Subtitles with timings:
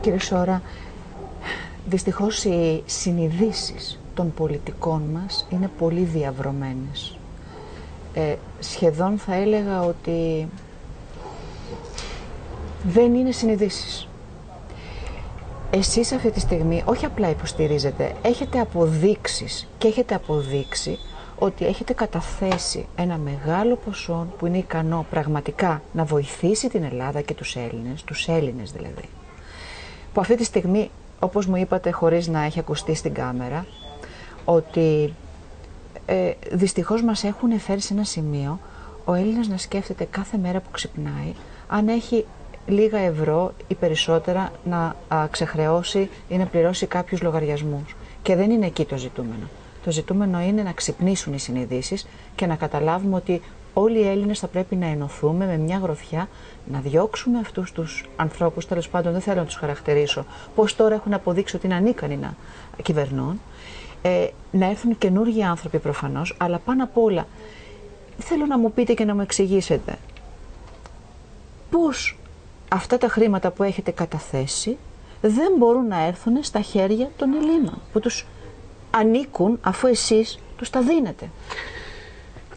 [0.00, 0.62] Κύριε Σόρα,
[1.86, 7.18] δυστυχώς οι συνειδήσεις των πολιτικών μας είναι πολύ διαβρωμένες.
[8.14, 10.48] Ε, σχεδόν θα έλεγα ότι
[12.84, 14.08] δεν είναι συνειδήσεις.
[15.70, 20.98] Εσείς αυτή τη στιγμή όχι απλά υποστηρίζετε, έχετε αποδείξεις και έχετε αποδείξει
[21.38, 27.34] ότι έχετε καταθέσει ένα μεγάλο ποσό που είναι ικανό πραγματικά να βοηθήσει την Ελλάδα και
[27.34, 29.08] τους Έλληνες, τους Έλληνες δηλαδή,
[30.12, 33.66] που αυτή τη στιγμή, όπως μου είπατε χωρίς να έχει ακουστεί στην κάμερα,
[34.44, 35.14] ότι
[36.06, 38.58] ε, δυστυχώς μας έχουν φέρει σε ένα σημείο
[39.04, 41.34] ο Έλληνας να σκέφτεται κάθε μέρα που ξυπνάει
[41.68, 42.26] αν έχει
[42.66, 47.96] λίγα ευρώ ή περισσότερα να α, ξεχρεώσει ή να πληρώσει κάποιους λογαριασμούς.
[48.22, 49.48] Και δεν είναι εκεί το ζητούμενο.
[49.84, 53.42] Το ζητούμενο είναι να ξυπνήσουν οι συνειδήσεις και να καταλάβουμε ότι
[53.74, 56.28] όλοι οι Έλληνες θα πρέπει να ενωθούμε με μια γροθιά,
[56.72, 61.14] να διώξουμε αυτούς τους ανθρώπους, τέλος πάντων δεν θέλω να τους χαρακτηρίσω, πώς τώρα έχουν
[61.14, 62.34] αποδείξει ότι είναι ανίκανοι να
[62.82, 63.40] κυβερνούν,
[64.02, 67.26] ε, να έρθουν καινούργιοι άνθρωποι προφανώς, αλλά πάνω απ' όλα
[68.18, 69.98] θέλω να μου πείτε και να μου εξηγήσετε
[71.70, 72.16] πώς
[72.68, 74.76] αυτά τα χρήματα που έχετε καταθέσει
[75.20, 78.26] δεν μπορούν να έρθουν στα χέρια των Ελλήνων που τους
[78.90, 81.30] ανήκουν αφού εσείς τους τα δίνετε.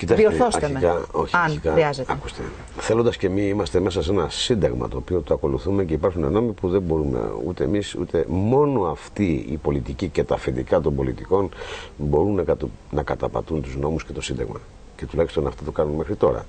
[0.05, 2.11] Κοιτάξτε, Διορθώστε αρχικά, με, όχι, αν αρχικά, χρειάζεται.
[2.11, 2.41] Ακούστε,
[2.77, 6.51] θέλοντας και εμείς είμαστε μέσα σε ένα σύνταγμα το οποίο το ακολουθούμε και υπάρχουν νόμοι
[6.51, 11.49] που δεν μπορούμε ούτε εμείς ούτε μόνο αυτοί οι πολιτικοί και τα αφεντικά των πολιτικών
[11.97, 14.59] μπορούν να, κατο- να καταπατούν τους νόμους και το σύνταγμα.
[14.95, 16.45] Και τουλάχιστον αυτό το κάνουν μέχρι τώρα.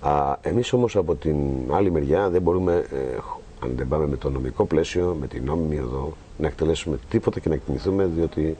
[0.00, 1.36] Α, εμείς όμως από την
[1.72, 5.44] άλλη μεριά δεν μπορούμε, ε, χ- αν δεν πάμε με το νομικό πλαίσιο, με την
[5.44, 8.56] νόμιμη οδό, να εκτελέσουμε τίποτα και να εκτιμηθούμε διότι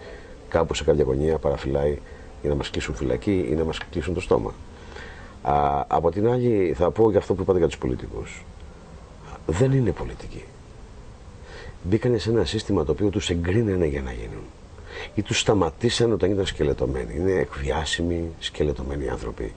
[0.49, 1.99] κάπου σε κάποια γωνία παραφυλάει
[2.41, 4.55] για να μας κλείσουν φυλακή ή να μας κλείσουν το στόμα.
[5.43, 8.45] Α, από την άλλη θα πω για αυτό που είπατε για τους πολιτικούς.
[9.47, 10.45] Δεν είναι πολιτικοί.
[11.83, 14.43] Μπήκανε σε ένα σύστημα το οποίο τους εγκρίνανε για να γίνουν.
[15.15, 17.15] Ή τους σταματήσαν όταν ήταν σκελετωμένοι.
[17.17, 19.53] Είναι εκβιάσιμοι, σκελετωμένοι άνθρωποι.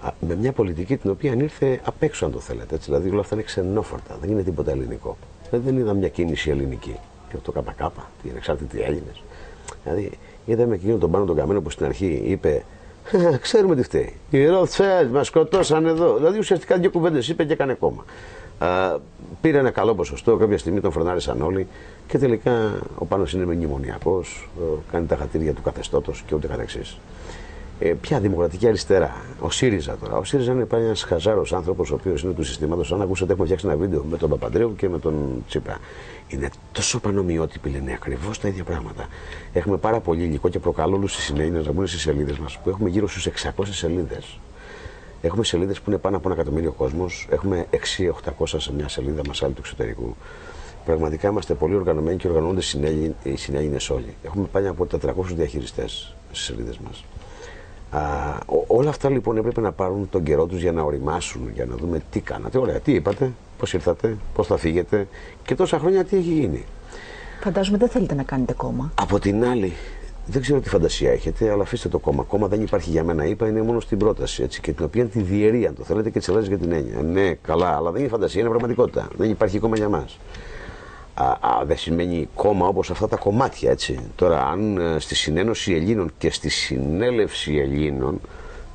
[0.00, 2.74] Α, με μια πολιτική την οποία ήρθε απ' έξω, αν το θέλετε.
[2.74, 4.16] Έτσι, δηλαδή όλα αυτά είναι ξενόφορτα.
[4.20, 5.16] Δεν είναι τίποτα ελληνικό.
[5.50, 6.96] Ε, δεν είδα μια κίνηση ελληνική.
[7.30, 7.90] Και το ΚΚ,
[8.22, 9.22] τι ανεξάρτητοι Έλληνες.
[9.84, 10.10] Δηλαδή,
[10.46, 12.64] είδαμε εκείνον τον πάνω τον καμένο που στην αρχή είπε
[13.12, 14.12] «Ε, Ξέρουμε τι φταίει.
[14.30, 16.16] Οι Ροθφέλ μας σκοτώσαν εδώ.
[16.16, 18.04] Δηλαδή, ουσιαστικά δύο κουβέντες είπε και έκανε κόμμα.
[18.58, 18.98] Α,
[19.40, 21.66] πήρε ένα καλό ποσοστό, κάποια στιγμή τον φρενάρισαν όλοι
[22.08, 24.48] και τελικά ο Πάνος είναι μνημονιακός,
[24.92, 26.98] κάνει τα χατήρια του καθεστώτος και ούτε καθεξής.
[27.78, 30.16] Ε, ποια δημοκρατική αριστερά; Ο ΣΥΡΙΖΑ τώρα.
[30.16, 32.92] Ο ΣΥΡΙΖΑ είναι πάλι ένας χαζάρος άνθρωπος, ο οποίος είναι του συστήματος.
[32.92, 35.78] Αν ακούσατε, έχουμε φτιάξει ένα βίντεο με τον Παπαντρέου και με τον Τσίπρα.
[36.28, 39.06] Είναι τόσο πανομοιότυποι, λένε ακριβώς τα ίδια πράγματα.
[39.52, 42.68] Έχουμε πάρα πολύ υλικό και προκαλώ όλου του συνέλληνε να μπουν στις σελίδες μας, που
[42.68, 44.38] έχουμε γύρω στους 600 σελίδες.
[45.22, 47.26] Έχουμε σελίδες που είναι πάνω από ένα εκατομμύριο κόσμος.
[47.30, 50.16] Έχουμε 6-800 σε μια σελίδα μας άλλη του εξωτερικού.
[50.84, 52.60] Πραγματικά είμαστε πολύ οργανωμένοι και οργανώνονται
[53.22, 54.14] οι συνέλληνε όλοι.
[54.24, 57.04] Έχουμε πάνω από 400 διαχειριστές στις σελίδες μας.
[57.90, 58.00] Α,
[58.46, 61.74] ό- όλα αυτά λοιπόν έπρεπε να πάρουν τον καιρό τους για να οριμάσουν, για να
[61.76, 62.58] δούμε τι κάνατε.
[62.58, 65.08] Ωραία, τι είπατε, πώς ήρθατε, πώς θα φύγετε
[65.44, 66.64] και τόσα χρόνια τι έχει γίνει.
[67.40, 68.92] Φαντάζομαι δεν θέλετε να κάνετε κόμμα.
[69.00, 69.72] Από την άλλη,
[70.26, 72.22] δεν ξέρω τι φαντασία έχετε, αλλά αφήστε το κόμμα.
[72.22, 74.42] Κόμμα δεν υπάρχει για μένα, είπα, είναι μόνο στην πρόταση.
[74.42, 77.02] Έτσι, και την οποία τη διαιρεί, αν το θέλετε, και τη αλλάζει για την έννοια.
[77.02, 79.08] Ναι, καλά, αλλά δεν είναι φαντασία, είναι πραγματικότητα.
[79.16, 80.18] Δεν υπάρχει κόμμα για μας.
[81.18, 84.00] Α, α, δεν σημαίνει κόμμα όπως αυτά τα κομμάτια, έτσι.
[84.16, 88.20] Τώρα, αν ε, στη συνένωση Ελλήνων και στη συνέλευση Ελλήνων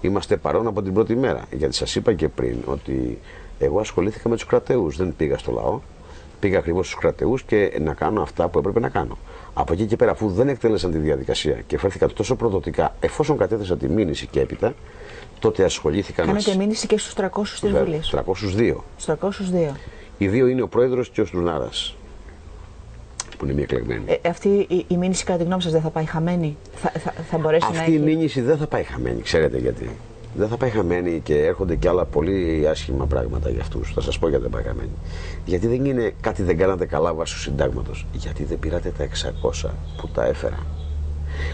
[0.01, 1.45] είμαστε παρόν από την πρώτη μέρα.
[1.51, 3.19] Γιατί σας είπα και πριν ότι
[3.59, 5.79] εγώ ασχολήθηκα με τους κρατεούς, δεν πήγα στο λαό.
[6.39, 9.17] Πήγα ακριβώς στους κρατεούς και να κάνω αυτά που έπρεπε να κάνω.
[9.53, 13.77] Από εκεί και πέρα, αφού δεν εκτέλεσαν τη διαδικασία και φέρθηκα τόσο προδοτικά, εφόσον κατέθεσα
[13.77, 14.73] τη μήνυση και έπειτα,
[15.39, 16.27] τότε ασχολήθηκα να...
[16.27, 18.13] Κάνετε μήνυση και στους 300 της Βέβαια, Βουλής.
[18.57, 18.75] 302.
[18.97, 19.15] Στους
[19.51, 19.75] 302.
[20.17, 21.95] Οι δύο είναι ο πρόεδρος και ο Στουρνάρας,
[23.41, 24.03] που είναι μη εκλεγμένοι.
[24.05, 27.13] Ε, αυτή η, η μήνυση κατά τη γνώμη σας δεν θα πάει χαμένη; Θα, θα,
[27.29, 28.03] θα μπορέσει να Αυτή η έχει...
[28.03, 29.89] μήνυση δεν θα πάει χαμένη, ξέρετε γιατί.
[30.35, 33.93] Δεν θα πάει χαμένη και έρχονται και άλλα πολύ άσχημα πράγματα για αυτούς.
[33.93, 34.89] Θα σας πω γιατί δεν πάει χαμένη.
[35.45, 38.05] Γιατί δεν είναι κάτι δεν κάνατε καλά βάσει του συντάγματος.
[38.11, 39.07] Γιατί δεν πήρατε τα
[39.63, 40.57] 600 που τα έφερα.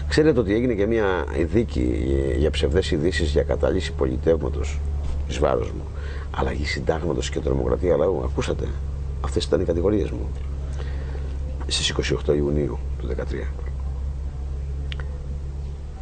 [0.08, 2.04] Ξέρετε ότι έγινε και μια δίκη
[2.36, 4.78] για ψευδές ειδήσεις για κατάλυση πολιτεύματος
[5.28, 5.82] εις βάρος μου.
[6.36, 8.22] Αλλαγή συντάγματος και τρομοκρατία λαού.
[8.24, 8.64] Ακούσατε;
[9.20, 10.28] Αυτές ήταν οι κατηγορίες μου.
[11.70, 11.94] Στις
[12.26, 13.46] 28 Ιουνίου του 2013.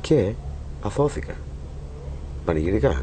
[0.00, 0.32] Και
[0.82, 1.34] αθώθηκα
[2.44, 3.02] πανηγυρικά.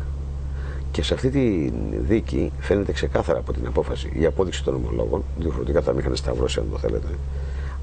[0.91, 5.81] Και σε αυτή τη δίκη φαίνεται ξεκάθαρα από την απόφαση η απόδειξη των ομολόγων, διαφορετικά
[5.81, 7.07] θα με είχαν σταυρώσει αν το θέλετε.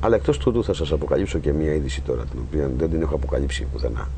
[0.00, 3.14] Αλλά εκτός τούτου θα σας αποκαλύψω και μία είδηση τώρα, την οποία δεν την έχω
[3.14, 4.08] αποκαλύψει πουθενά.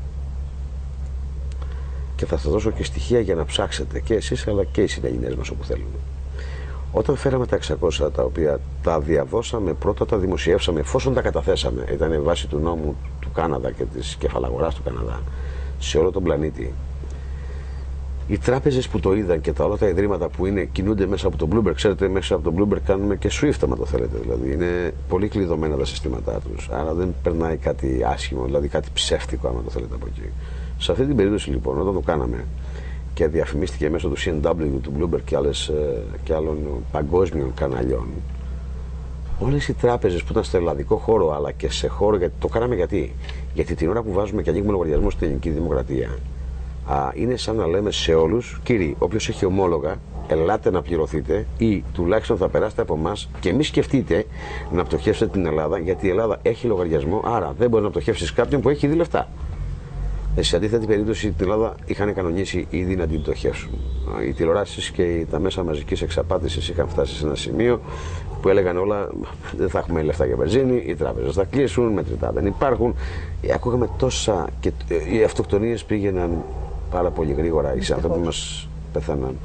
[2.15, 5.35] Και θα σας δώσω και στοιχεία για να ψάξετε και εσείς αλλά και οι συναγενεί
[5.35, 5.87] μας όπου θέλουν.
[6.95, 7.59] Όταν φέραμε τα
[8.01, 11.85] 600 τα οποία τα διαδώσαμε, πρώτα τα δημοσιεύσαμε εφόσον τα καταθέσαμε.
[11.93, 15.21] Ήταν βάση του νόμου του Κάναδα και της κεφαλαγοράς του Καναδά
[15.79, 16.73] σε όλο τον πλανήτη.
[18.27, 21.37] Οι τράπεζες που το είδαν και τα όλα τα ιδρύματα που είναι, κινούνται μέσα από
[21.37, 24.17] το Bloomberg, ξέρετε, μέσα από το Bloomberg κάνουμε και SWIFT, αν το θέλετε.
[24.21, 26.69] Δηλαδή είναι πολύ κλειδωμένα τα συστήματά τους.
[26.71, 30.29] Άρα δεν περνάει κάτι άσχημο, δηλαδή κάτι ψεύτικο, αν το θέλετε από εκεί.
[30.77, 32.45] Σε αυτή την περίπτωση λοιπόν, όταν το κάναμε,
[33.13, 36.57] και διαφημίστηκε μέσω του CNW, του Bloomberg και, άλλες, ε, και άλλων
[36.91, 38.07] παγκόσμιων καναλιών.
[39.39, 42.17] Όλες οι τράπεζες που ήταν στο ελλαδικό χώρο αλλά και σε χώρο.
[42.17, 43.15] Γιατί, το κάναμε γιατί;
[43.53, 46.17] Γιατί την ώρα που βάζουμε και ανοίγουμε λογαριασμό στην ελληνική δημοκρατία,
[46.85, 49.95] α, είναι σαν να λέμε σε όλους, κύριοι, όποιος έχει ομόλογα,
[50.27, 54.25] ελάτε να πληρωθείτε ή τουλάχιστον θα περάσετε από εμάς και μη σκεφτείτε
[54.71, 58.61] να πτωχεύσετε την Ελλάδα, γιατί η Ελλάδα έχει λογαριασμό, άρα δεν μπορεί να πτωχεύσεις κάποιον
[58.61, 59.27] που έχει ήδη λεφτά.
[60.39, 63.69] Σε αντίθετη περίπτωση την Ελλάδα είχαν κανονίσει ήδη να την πτωχεύσουν.
[64.27, 67.81] Οι τηλεοράσεις και τα μέσα μαζικής εξαπάτησης είχαν φτάσει σε ένα σημείο
[68.41, 69.09] που έλεγαν όλα
[69.57, 72.95] δεν θα έχουμε λεφτά για βενζίνη, οι τράπεζες θα κλείσουν, μετρητά δεν υπάρχουν.
[73.41, 76.43] Ε, ακούγαμε τόσα και ε, οι αυτοκτονίες πήγαιναν
[76.91, 77.75] πάρα πολύ γρήγορα.
[77.75, 79.37] Οι άνθρωποι μας πέθαναν.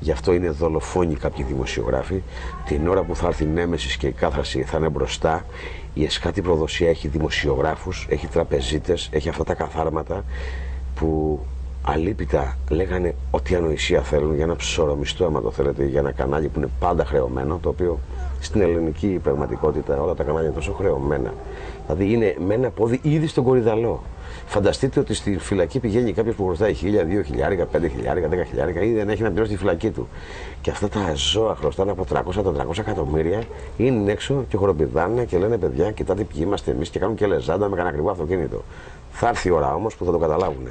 [0.00, 2.22] Γι' αυτό είναι δολοφόνοι κάποιοι δημοσιογράφοι.
[2.66, 5.44] Την ώρα που θα έρθει η νέμεσης και η κάθαρση θα είναι μπροστά.
[5.94, 10.24] Η Εσκάτη Προδοσία έχει δημοσιογράφους, έχει τραπεζίτες, έχει αυτά τα καθάρματα
[10.94, 11.40] που
[11.82, 16.58] αλήπητα λέγανε ό,τι ανοησία θέλουν για ένα ψωρομιστό, άμα το θέλετε, για ένα κανάλι που
[16.58, 17.98] είναι πάντα χρεωμένο, το οποίο
[18.40, 21.34] στην ελληνική πραγματικότητα όλα τα κανάλια είναι τόσο χρεωμένα.
[21.86, 24.02] Δηλαδή είναι με ένα πόδι ήδη στον κορυδαλό.
[24.46, 29.22] Φανταστείτε ότι στη φυλακή πηγαίνει κάποιος που χρωστάει 1000, 2000, 5000, 10.000 ή δεν έχει
[29.22, 30.08] να πληρώσει τη φυλακή του.
[30.60, 33.42] Και αυτά τα ζώα χρωστάνε από 300-400 εκατομμύρια,
[33.76, 37.68] είναι έξω και χοροπηδάνε και λένε παιδιά, κοιτάτε ποιοι είμαστε εμείς και κάνουν και λεζάντα
[37.68, 38.62] με κανένα ακριβό αυτοκίνητο.
[39.10, 40.68] Θα έρθει η ώρα όμως που θα το καταλάβουν.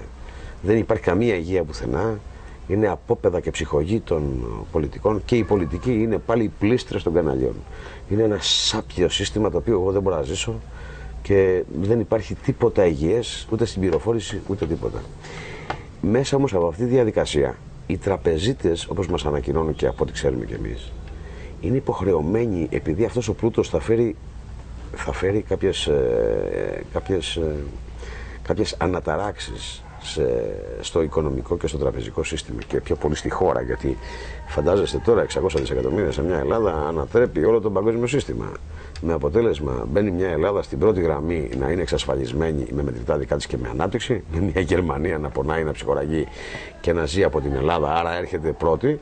[0.62, 2.20] Δεν υπάρχει καμία υγεία πουθενά.
[2.68, 7.56] Είναι απόπεδα και ψυχογή των πολιτικών και η πολιτική είναι πάλι πλήστρες των καναλιών.
[8.10, 10.56] Είναι ένα σάπιο σύστημα το οποίο εγώ δεν μπορώ να ζήσω
[11.24, 15.02] και δεν υπάρχει τίποτα υγιές ούτε στην πληροφόρηση ούτε τίποτα.
[16.02, 17.56] Μέσα όμως από αυτή τη διαδικασία
[17.88, 20.92] οι τραπεζίτες όπως μας ανακοινώνουν και από ό,τι ξέρουμε κι εμείς
[21.62, 24.16] είναι υποχρεωμένοι επειδή αυτός ο πλούτος θα φέρει,
[24.96, 27.56] θα φέρει κάποιες, ε, κάποιες, ε,
[28.44, 29.84] κάποιες αναταράξεις
[30.82, 33.98] στο οικονομικό και στο τραπεζικό σύστημα και πιο πολύ στη χώρα γιατί
[34.48, 38.52] φαντάζεστε τώρα 600 δισεκατομμύρια σε μια Ελλάδα ανατρέπει όλο το παγκόσμιο σύστημα
[39.06, 43.48] με αποτέλεσμα μπαίνει μια Ελλάδα στην πρώτη γραμμή να είναι εξασφαλισμένη με μετρητά δικά της
[43.48, 46.28] και με ανάπτυξη, με μια Γερμανία να πονάει, να ψυχοραγεί
[46.82, 49.00] και να ζει από την Ελλάδα, άρα έρχεται πρώτη.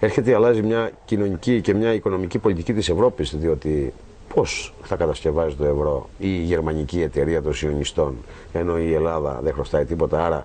[0.00, 3.92] Έρχεται, αλλάζει μια κοινωνική και μια οικονομική πολιτική της Ευρώπης, διότι
[4.34, 8.16] πώς θα κατασκευάζει το ευρώ η γερμανική εταιρεία των σιωνιστών,
[8.52, 10.26] ενώ η Ελλάδα δεν χρωστάει τίποτα.
[10.26, 10.44] Άρα,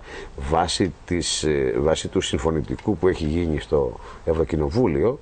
[0.50, 3.92] βάσει, της, ε, βάσει του συμφωνητικού που έχει γίνει στο
[4.24, 5.18] Ευρωκοινοβούλιο,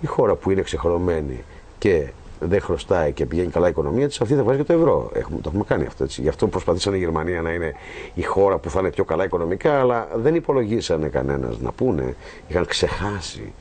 [0.00, 1.44] η χώρα που είναι ξεχωρωμένη
[1.78, 2.06] και
[2.40, 5.10] δεν χρωστάει και πηγαίνει καλά η οικονομία της, αυτή θα βγάζει και το ευρώ.
[5.14, 6.04] Έχουμε, το έχουμε κάνει αυτό.
[6.04, 6.20] Έτσι.
[6.20, 7.74] Γι' αυτό προσπαθήσαν η Γερμανία να είναι
[8.14, 12.14] η χώρα που θα είναι πιο καλά οικονομικά, αλλά δεν υπολογίσανε κανένας να πούνε,
[12.48, 13.52] είχαν ξεχάσει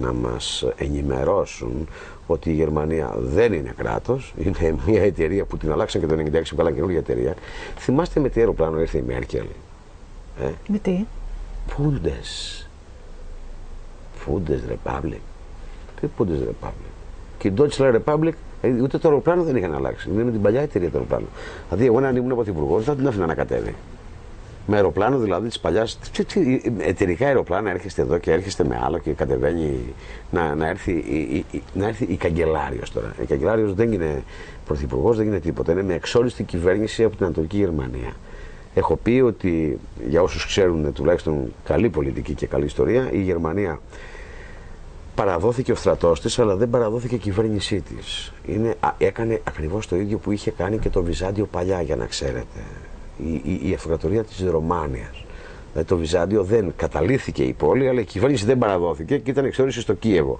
[0.00, 1.88] να μας ενημερώσουν
[2.26, 6.42] ότι η Γερμανία δεν είναι κράτος, είναι μια εταιρεία που την αλλάξαν και το 1996
[6.48, 7.34] που καλά καινούργια εταιρεία.
[7.78, 9.46] Θυμάστε με τι αεροπλάνο ήρθε η Μέρκελ.
[10.40, 11.04] Ε; Με τι;
[11.76, 12.20] Πούντε.
[14.24, 15.20] Πούντε Republic.
[16.00, 16.95] Τι Πούντε Republic;
[17.38, 20.10] Και η Deutsche Republic ε, ούτε το αεροπλάνο δεν είχαν αλλάξει.
[20.12, 21.26] Είναι με την παλιά εταιρεία το αεροπλάνο.
[21.68, 23.74] Δηλαδή, εγώ αν ήμουν πρωθυπουργός, θα την άφηνα να κατέβει.
[24.66, 25.98] Με αεροπλάνο δηλαδή της παλιάς.
[26.78, 29.94] Εταιρικά αεροπλάνα έρχεστε εδώ και έρχεστε με άλλο και κατεβαίνει
[30.30, 33.14] να, να, έρθει, η, η, να έρθει η καγκελάριος τώρα.
[33.22, 34.22] Η καγκελάριος δεν είναι
[34.66, 35.72] πρωθυπουργός, δεν είναι τίποτα.
[35.72, 38.12] Είναι μια εξόριστη κυβέρνηση από την Ανατολική Γερμανία.
[38.74, 39.78] Έχω πει ότι
[40.08, 43.80] για όσους ξέρουν τουλάχιστον καλή πολιτική και καλή ιστορία, η Γερμανία
[45.16, 48.32] παραδόθηκε ο στρατός της, αλλά δεν παραδόθηκε η κυβέρνησή της.
[48.98, 52.58] Έκανε ακριβώς το ίδιο που είχε κάνει και το Βυζάντιο παλιά, για να ξέρετε.
[53.18, 55.24] Η, η, η αυτοκρατορία της Ρωμάνιας.
[55.72, 59.80] Δηλαδή το Βυζάντιο δεν καταλήθηκε η πόλη, αλλά η κυβέρνηση δεν παραδόθηκε και ήταν εξόριση
[59.80, 60.38] στο Κίεβο.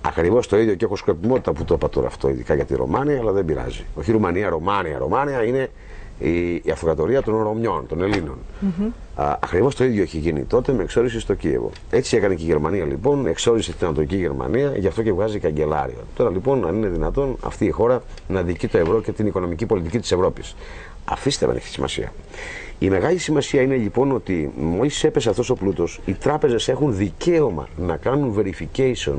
[0.00, 3.18] Ακριβώς το ίδιο και έχω σκοπιμότητα που το είπα τώρα αυτό, ειδικά για τη Ρωμάνια,
[3.18, 3.84] αλλά δεν πειράζει.
[3.94, 4.98] Όχι Ρουμανία, Ρωμάνια.
[4.98, 5.70] Ρωμάνια είναι
[6.18, 8.36] η, η αυτοκρατορία των Ρωμιών, των Ελλήνων.
[8.62, 8.92] Mm-hmm.
[9.14, 11.70] Ακριβώς το ίδιο έχει γίνει τότε με εξόριση στο Κίεβο.
[11.90, 15.98] Έτσι έκανε και η Γερμανία λοιπόν, εξόρισε την Ανατολική Γερμανία, γι' αυτό και βγάζει καγκελάριο.
[16.16, 19.66] Τώρα λοιπόν, αν είναι δυνατόν αυτή η χώρα να δικεί το ευρώ και την οικονομική
[19.66, 20.56] πολιτική της Ευρώπης.
[21.04, 22.12] Αφήστε με, έχει σημασία.
[22.78, 27.68] Η μεγάλη σημασία είναι λοιπόν ότι μόλις έπεσε αυτός ο πλούτος, οι τράπεζες έχουν δικαίωμα
[27.76, 29.16] να κάνουν verification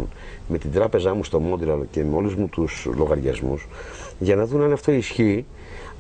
[0.48, 3.68] με την τράπεζά μου στο Montreal και με όλους μου τους λογαριασμούς
[4.20, 5.46] για να δουν αν αυτό ισχύει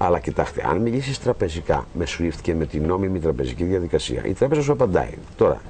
[0.02, 4.62] αλλά κοιτάξτε, αν μιλήσεις τραπεζικά με SWIFT και με την νόμιμη τραπεζική διαδικασία, η τράπεζα
[4.62, 5.14] σου απαντάει.
[5.38, 5.62] Τώρα,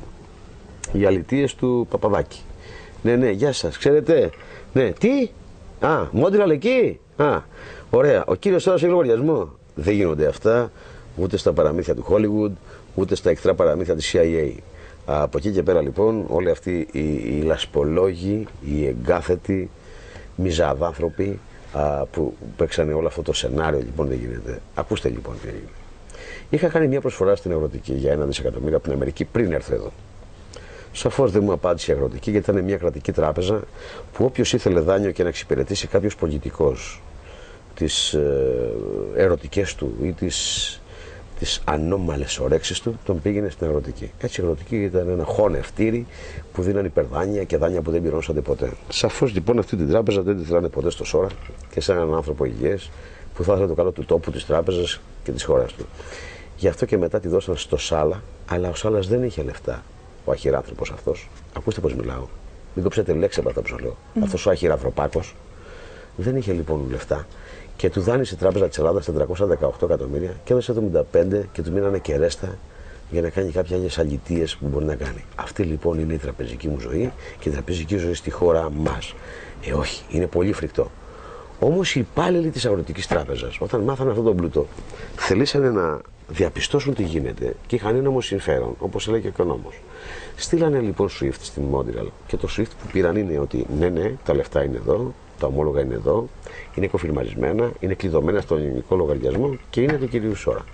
[0.91, 2.41] οι αλητίες του Παπαδάκη,
[3.01, 3.77] Ναι, ναι, γεια σας.
[3.77, 4.29] Ξέρετε.
[4.73, 5.29] Ναι, τι;
[5.79, 6.99] Α, Μόντρελ εκεί.
[7.17, 7.41] Α,
[7.89, 8.23] ωραία.
[8.25, 9.49] Ο κύριος τώρα έχει λογαριασμό.
[9.75, 10.71] Δεν γίνονται αυτά
[11.15, 12.51] ούτε στα παραμύθια του Hollywood,
[12.95, 14.51] ούτε στα εκτρά παραμύθια της CIA.
[15.05, 19.69] Από εκεί και πέρα λοιπόν όλοι αυτοί οι, οι λασπολόγοι, οι εγκάθετοι,
[20.35, 21.39] μιζαδάνθρωποι
[21.73, 24.61] α, που παίξανε όλο αυτό το σενάριο λοιπόν δεν γίνεται.
[24.75, 25.69] Ακούστε λοιπόν τι έγινε.
[26.49, 29.91] Είχα κάνει μια προσφορά στην αγροτική για ένα δισεκατομμύριο από την Αμερική πριν έρθω εδώ.
[30.91, 33.61] Σαφώς δεν μου απάντησε η αγροτική γιατί ήταν μια κρατική τράπεζα
[34.13, 37.01] που όποιος ήθελε δάνειο και να εξυπηρετήσει κάποιος πολιτικός
[37.75, 37.85] τι
[39.15, 40.27] ε, ερωτικές του ή τι
[41.39, 44.11] τις ανώμαλες ορέξεις του, τον πήγαινε στην αγροτική.
[44.19, 46.05] Έτσι η αγροτική ήταν ένα χώνευτήρι
[46.53, 48.71] που δίναν υπερδάνεια και δάνεια που δεν πληρώσατε ποτέ.
[48.89, 51.27] Σαφώς λοιπόν αυτή την τράπεζα δεν τη θέλανε ποτέ στο Σόρα
[51.71, 52.89] και σαν έναν άνθρωπο υγιές
[53.33, 55.85] που θα ήθελε το καλό του τόπου, της τράπεζας και της χώρας του.
[56.57, 59.83] Γι' αυτό και μετά τη δώσαν στο Σάλα, αλλά ο Σάλας δεν είχε λεφτά.
[60.25, 61.29] Ο αχυράνθρωπος αυτός.
[61.57, 62.27] Ακούστε πώς μιλάω.
[62.73, 63.97] Μην κόψετε λέξη από αυτά που σας λέω.
[64.15, 64.19] Mm.
[64.23, 65.35] Αυτός ο αχυρανθρωπάκος
[66.15, 67.27] δεν είχε λοιπόν λεφτά
[67.79, 70.73] και του δάνεισε η Τράπεζα της Ελλάδας 418 εκατομμύρια και έδωσε
[71.13, 72.57] 75 και του μείνανε και ρέστα
[73.09, 75.23] για να κάνει κάποια άλλες αλητίες που μπορεί να κάνει.
[75.35, 79.13] Αυτή λοιπόν είναι η τραπεζική μου ζωή και η τραπεζική ζωή στη χώρα μας.
[79.65, 80.91] Ε, όχι, είναι πολύ φρικτό.
[81.59, 84.67] Όμως οι υπάλληλοι της Αγροτικής Τράπεζας, όταν μάθανε αυτόν τον πλούτο,
[85.15, 89.81] θελήσανε να διαπιστώσουν τι γίνεται και είχαν ένα όμω συμφέρον, όπως έλεγε και ο νόμος.
[90.35, 94.33] Στείλανε λοιπόν SWIFT στην Montreal και το SWIFT που πήραν είναι ότι ναι, ναι, τα
[94.33, 96.27] λεφτά είναι εδώ, τα ομόλογα είναι εδώ,
[96.75, 100.65] είναι κοφιλμαρισμένα, είναι κλειδωμένα στον ελληνικό λογαριασμό και είναι του κυρίου Σόρα.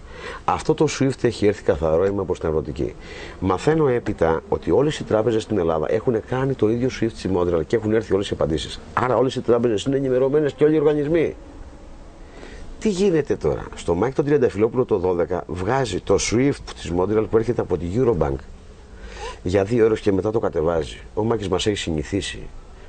[0.45, 2.93] Αυτό το SWIFT έχει έρθει καθαρό αίμα προς την αγροτική.
[3.39, 7.65] Μαθαίνω έπειτα ότι όλες οι τράπεζες στην Ελλάδα έχουν κάνει το ίδιο SWIFT στη Montreal
[7.67, 8.79] και έχουν έρθει όλες οι απαντήσεις.
[8.93, 11.35] Άρα όλες οι τράπεζες είναι ενημερωμένες και όλοι οι οργανισμοί.
[12.79, 17.37] Τι γίνεται τώρα; Στο Μάκη τον Τριανταφυλλόπουλο το 12 βγάζει το SWIFT της Montreal που
[17.37, 18.35] έρχεται από τη Eurobank
[19.43, 20.97] για δύο ώρες και μετά το κατεβάζει.
[21.13, 22.39] Ο Μάκης μας έχει συνηθίσει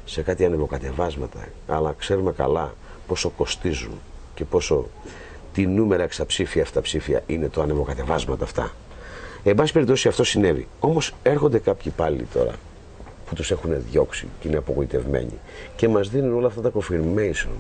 [0.08, 2.74] σε κάτι ανεβοκατεβάσματα, αλλά ξέρουμε καλά
[3.06, 4.00] πόσο κοστίζουν
[4.34, 4.86] και πόσο
[5.52, 8.70] τι νούμερα εξαψήφια εφταψήφια είναι το ανεβοκατεβάσματα αυτά.
[9.44, 10.68] Εν πάση περιπτώσει αυτό συνέβη.
[10.80, 12.52] Όμως έρχονται κάποιοι πάλι τώρα
[13.26, 15.38] που τους έχουν διώξει και είναι απογοητευμένοι
[15.76, 17.50] και μας δίνουν όλα αυτά τα confirmation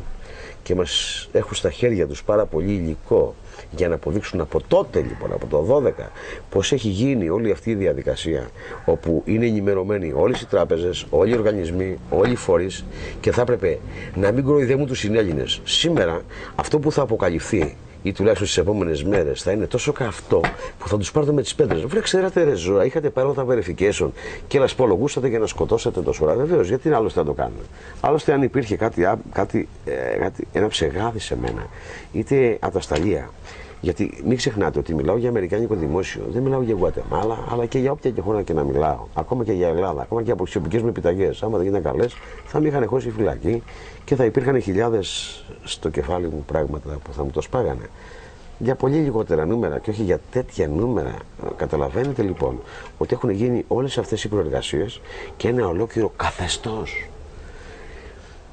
[0.66, 3.34] και μας έχουν στα χέρια τους πάρα πολύ υλικό
[3.70, 6.06] για να αποδείξουν από τότε λοιπόν, από το 12,
[6.50, 8.48] πως έχει γίνει όλη αυτή η διαδικασία
[8.84, 12.84] όπου είναι ενημερωμένοι όλες οι τράπεζες, όλοι οι οργανισμοί, όλοι οι φορείς
[13.20, 13.78] και θα έπρεπε
[14.14, 15.60] να μην κοροϊδεύουν τους συνέλληνες.
[15.64, 16.22] Σήμερα
[16.54, 20.40] αυτό που θα αποκαλυφθεί ή τουλάχιστον στις επόμενες μέρες θα είναι τόσο καυτό
[20.78, 21.82] που θα τους πάρετε με τις πέτρες.
[21.82, 24.08] Βρε, ξέρατε ρε ζώα, είχατε πάρει τα verification
[24.46, 26.34] και λασπολογούσατε για να σκοτώσετε το σωρά.
[26.34, 27.62] Βεβαίως, γιατί άλλωστε να το κάνουμε.
[28.00, 31.66] Άλλωστε, αν υπήρχε κάτι, κάτι, ε, κάτι ένα ψεγάδι σε μένα,
[32.12, 33.30] είτε ατασταλία,
[33.80, 37.90] γιατί μην ξεχνάτε ότι μιλάω για Αμερικάνικο δημόσιο, δεν μιλάω για Γουατεμάλα, αλλά και για
[37.90, 39.06] όποια και χώρα και να μιλάω.
[39.14, 41.42] Ακόμα και για Ελλάδα, ακόμα και από τις μου επιταγές.
[41.42, 42.14] Άμα δεν ήταν καλές,
[42.44, 43.62] θα με είχαν χώσει φυλακή
[44.04, 47.88] και θα υπήρχαν χιλιάδες στο κεφάλι μου πράγματα που θα μου το σπάγανε.
[48.58, 51.14] Για πολύ λιγότερα νούμερα και όχι για τέτοια νούμερα.
[51.56, 52.60] Καταλαβαίνετε λοιπόν
[52.98, 55.00] ότι έχουν γίνει όλες αυτές οι προεργασίες
[55.36, 57.08] και ένα ολόκληρο καθεστώς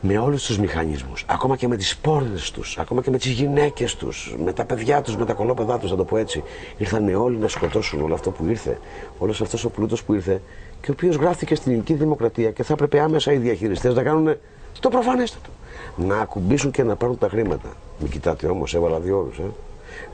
[0.06, 3.96] με όλους τους μηχανισμούς, ακόμα και με τις πόρνες τους, ακόμα και με τις γυναίκες
[3.96, 6.44] τους, με τα παιδιά τους, με τα κολόπεδά τους, να το πω έτσι.
[6.78, 8.80] Ήρθαν όλοι να σκοτώσουν όλο αυτό που ήρθε,
[9.18, 10.42] όλος αυτός ο πλούτος που ήρθε
[10.82, 14.36] και ο οποίος γράφτηκε στην ελληνική δημοκρατία και θα έπρεπε άμεσα οι διαχειριστές να κάνουν
[14.80, 15.50] το προφανέστατο.
[15.96, 17.70] Να ακουμπήσουν και να πάρουν τα χρήματα.
[18.00, 19.38] Μην κοιτάτε όμως, έβαλα δύο όρους.
[19.38, 19.52] Ε.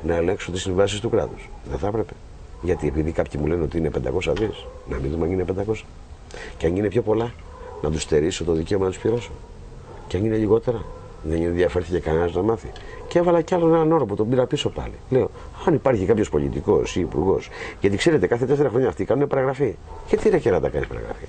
[0.03, 1.49] Να ελέγξουν τις συμβάσεις του κράτους.
[1.69, 2.13] Δεν θα έπρεπε.
[2.61, 5.85] Γιατί επειδή κάποιοι μου λένε ότι είναι 500 δις, να μην δούμε αν είναι 500.
[6.57, 7.33] Και αν είναι πιο πολλά,
[7.81, 9.31] να τους στερήσω το δικαίωμα να τους πληρώσω.
[10.09, 10.85] Και αν είναι λιγότερα,
[11.23, 12.71] δεν ενδιαφέρθηκε κανένας να μάθει.
[13.07, 14.93] Και έβαλα κι άλλο έναν όρο που τον πήρα πίσω πάλι.
[15.09, 15.29] Λέω,
[15.65, 17.49] αν υπάρχει κάποιος πολιτικός ή υπουργός,
[17.81, 19.75] γιατί ξέρετε, κάθε τέσσερα χρόνια αυτοί κάνουν παραγραφή.
[20.07, 21.25] Γιατί ρε και να τα κάνεις παραγραφή.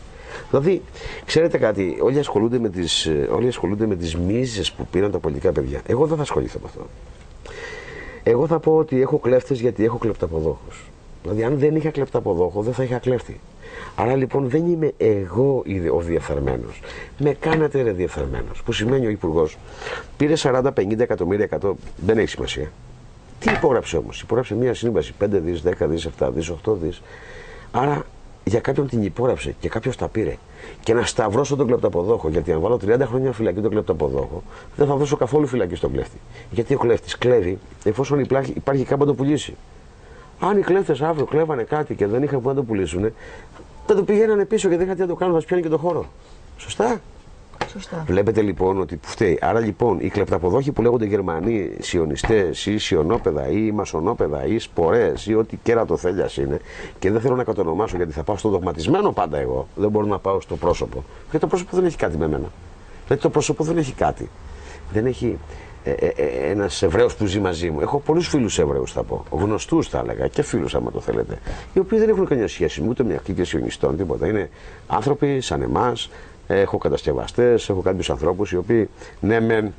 [0.51, 0.83] Δηλαδή,
[1.25, 5.53] ξέρετε κάτι, όλοι ασχολούνται με τις όλοι ασχολούνται με τις μίζες που πήραν τα πολιτικά
[5.53, 5.81] παιδιά.
[5.87, 6.87] Εγώ δεν θα ασχοληθώ με αυτό.
[8.23, 10.73] Εγώ θα πω ότι έχω κλέφτες γιατί έχω κλεπταποδόχου.
[11.23, 13.41] Δηλαδή, αν δεν είχα κλεπταποδόχο, δεν θα είχα κλέφτη.
[13.97, 15.65] Άρα λοιπόν δεν είμαι εγώ
[15.97, 16.81] ο διεφθαρμένος.
[17.19, 18.63] Με κάνατε ρε διεφθαρμένος.
[18.63, 19.59] Που σημαίνει ο Υπουργός
[20.17, 22.71] πήρε 40-50 εκατομμύρια, 100, δεν έχει σημασία.
[23.41, 27.03] Τι υπόγραψε όμως, υπόγραψε μια σύμβαση 5 δις, 10 δις, 7 δις, 8 δις.
[27.71, 28.05] Άρα
[28.45, 30.37] για κάποιον την υπόγραψε και κάποιος τα πήρε.
[30.83, 32.29] Και να σταυρώσω τον κλεπταποδόχο.
[32.29, 34.43] Γιατί αν βάλω 30 χρόνια φυλακή τον κλεπταποδόχο,
[34.77, 36.17] δεν θα δώσω καθόλου φυλακή στον κλέφτη.
[36.51, 39.57] Γιατί ο κλέφτης κλέβει εφόσον υπάρχει, υπάρχει κάπου να το πουλήσει.
[40.41, 43.13] Αν οι κλέφτες αύριο κλέβανε κάτι και δεν είχαν που να το πουλήσουν,
[43.87, 45.79] θα το πηγαίνανε πίσω και δεν είχαν τι να το κάνουν, θα πιάνει και το
[45.79, 46.07] χώρο.
[46.57, 47.01] Σωστά;
[47.69, 48.05] Σωστά.
[48.07, 49.39] Βλέπετε λοιπόν ότι που φταίει.
[49.41, 55.35] Άρα λοιπόν οι κλεπταποδόχοι που λέγονται Γερμανοί σιωνιστές ή σιωνόπεδα ή μασονόπεδα ή σπορές ή
[55.35, 56.61] ό,τι κέρατο θέλει είναι
[56.99, 59.67] και δεν θέλω να κατονομάσω γιατί θα πάω στο δογματισμένο πάντα εγώ.
[59.75, 61.05] Δεν μπορώ να πάω στο πρόσωπο.
[61.23, 62.51] Γιατί το πρόσωπο δεν έχει κάτι με μένα.
[63.05, 64.31] Δηλαδή το πρόσωπο δεν έχει κάτι.
[64.93, 65.39] Δεν έχει
[65.85, 67.81] ε, ε, ε, ένας Εβραίος που ζει μαζί μου.
[67.81, 69.25] Έχω πολλούς φίλους Εβραίους, θα πω.
[69.31, 71.39] Γνωστούς, θα έλεγα, και φίλους, άμα το θέλετε.
[71.75, 74.27] Οι οποίοι δεν έχουν καμία σχέση ούτε με ακρίτες σιωνιστών, τίποτα.
[74.27, 74.51] Είναι
[74.87, 76.11] άνθρωποι σαν εμάς.
[76.47, 78.89] Έχω κατασκευαστές, έχω κάποιους ανθρώπους οι οποίοι
[79.21, 79.73] ναι, μεν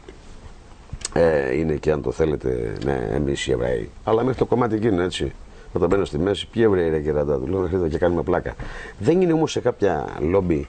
[1.13, 3.89] ε, είναι και αν το θέλετε, ναι, εμείς οι Εβραίοι.
[4.03, 5.31] Αλλά μέχρι το κομμάτι εκεί είναι έτσι.
[5.73, 8.55] Όταν μπαίνω στη μέση, ποιοι Εβραίοι είναι και του λέω να και κάνουμε πλάκα.
[8.99, 10.67] Δεν είναι όμως σε κάποια λόμπι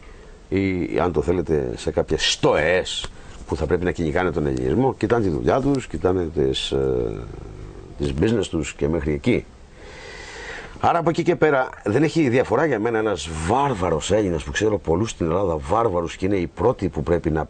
[0.48, 3.10] ή αν το θέλετε σε κάποιες στοές
[3.52, 7.26] που θα πρέπει να κυνηγάνε τον ελληνισμό, κοιτάνε τη δουλειά τους, κοιτάνε τις, ε,
[7.98, 9.44] τις business τους και μέχρι εκεί.
[10.80, 14.78] Άρα από εκεί και πέρα δεν έχει διαφορά για μένα ένας βάρβαρος Έλληνας που ξέρω
[14.78, 17.48] πολλούς στην Ελλάδα, βάρβαρους και είναι οι πρώτοι που πρέπει να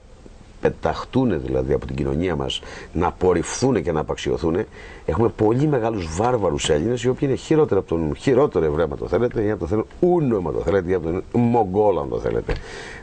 [0.62, 2.60] πεταχτούν δηλαδή από την κοινωνία μας,
[2.92, 4.56] να απορριφθούν και να απαξιωθούν.
[5.04, 9.08] Έχουμε πολύ μεγάλους βάρβαρους Έλληνες, οι οποίοι είναι χειρότεροι από τον χειρότερο Εβραίο, αν το
[9.08, 12.18] θέλετε, ή από το θέλετε, ούνο, αν το θέλετε, ή από τον Μογγόλ, αν το
[12.18, 12.52] θέλετε.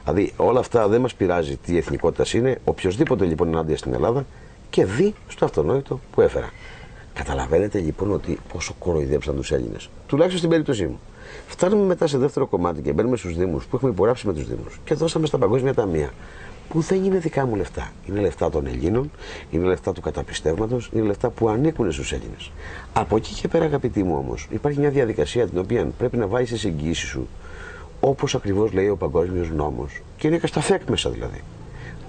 [0.04, 2.60] Δηλαδή όλα αυτά δεν μας πειράζει τι εθνικότητας είναι.
[2.64, 4.26] Οποιοδήποτε λοιπόν ενάντια στην Ελλάδα
[4.70, 6.50] και δει στο αυτονόητο που έφερα.
[7.14, 9.90] Καταλαβαίνετε λοιπόν ότι πόσο κοροϊδέψαν τους Έλληνες.
[10.08, 11.00] Τουλάχιστον στην περίπτωσή μου.
[11.48, 14.80] Φτάνουμε μετά σε δεύτερο κομμάτι και μπαίνουμε στους Δήμους που έχουμε υπογράψει με τους Δήμους
[14.84, 16.12] και δώσαμε στα παγκόσμια ταμεία
[16.70, 17.92] που δεν είναι δικά μου λεφτά.
[18.08, 19.12] Είναι λεφτά των Ελλήνων,
[19.52, 22.52] είναι λεφτά του καταπιστεύματος, είναι λεφτά που ανήκουν στους Έλληνες.
[22.94, 26.46] Από εκεί και πέρα, αγαπητοί μου όμως, υπάρχει μια διαδικασία την οποία πρέπει να βάλει
[26.46, 27.28] τις εγγυήσει σου
[28.00, 31.44] όπως ακριβώς λέει ο παγκόσμιος νόμος και είναι και στα φεκ μέσα δηλαδή.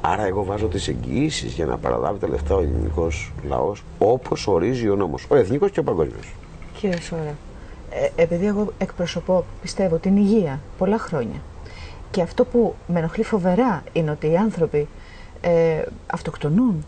[0.00, 4.88] Άρα, εγώ βάζω τις εγγυήσει για να παραλάβει τα λεφτά ο ελληνικός λαός όπως ορίζει
[4.88, 5.26] ο νόμος.
[5.28, 6.34] Ο εθνικός και ο παγκόσμιος.
[6.78, 7.34] Κύριε Σόρα,
[7.90, 11.40] ε, επειδή εγώ εκπροσωπώ, πιστεύω, την υγεία πολλά χρόνια
[12.10, 14.88] και αυτό που με ενοχλεί φοβερά είναι ότι οι άνθρωποι
[15.40, 16.84] ε, αυτοκτονούν,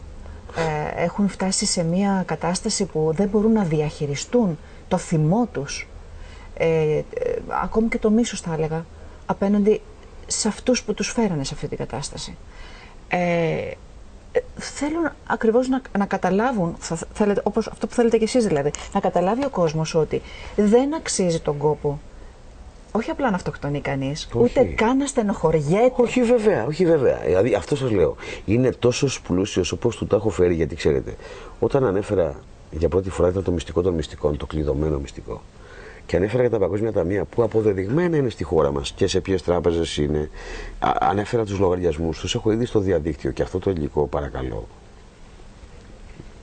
[0.57, 5.89] ε, έχουν φτάσει σε μια κατάσταση που δεν μπορούν να διαχειριστούν το θυμό τους,
[6.55, 7.03] ε, ε,
[7.63, 8.85] ακόμη και το μίσος θα έλεγα,
[9.27, 9.81] απέναντι
[10.27, 12.37] σε αυτούς που τους φέρανε σε αυτή την κατάσταση.
[13.09, 13.71] Ε,
[14.57, 19.01] θέλουν ακριβώς να, να καταλάβουν, θα, θέλετε, όπως αυτό που θέλετε κι εσείς δηλαδή, να
[19.01, 20.23] καταλάβει ο κόσμος ότι
[20.57, 22.01] δεν αξίζει τον κόπο
[22.93, 25.93] όχι απλά να αυτοκτονεί κανείς, ούτε καν να στενοχωριέται.
[25.97, 27.21] Όχι βέβαια, όχι βέβαια.
[27.25, 28.17] Δηλαδή αυτό σας λέω.
[28.45, 31.17] Είναι τόσο πλούσιο όπως του τα έχω φέρει, γιατί ξέρετε,
[31.59, 32.35] όταν ανέφερα
[32.71, 35.43] για πρώτη φορά ήταν το μυστικό των μυστικών, το κλειδωμένο μυστικό.
[36.07, 39.43] Και ανέφερα για τα παγκόσμια ταμεία που αποδεδειγμένα είναι στη χώρα μας και σε ποιες
[39.43, 40.31] τράπεζες είναι.
[40.79, 44.69] Α, ανέφερα τους λογαριασμούς, τους έχω ήδη στο διαδίκτυο και αυτό το υλικό παρακαλώ.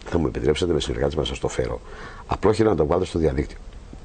[0.06, 1.82] Θα μου επιτρέψετε με συνεργάτε μας να σας το φέρω.
[2.28, 3.58] Απλόχερα να το βάλω στο διαδίκτυο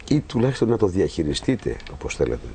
[0.09, 2.47] ή τουλάχιστον να το διαχειριστείτε όπως θέλετε.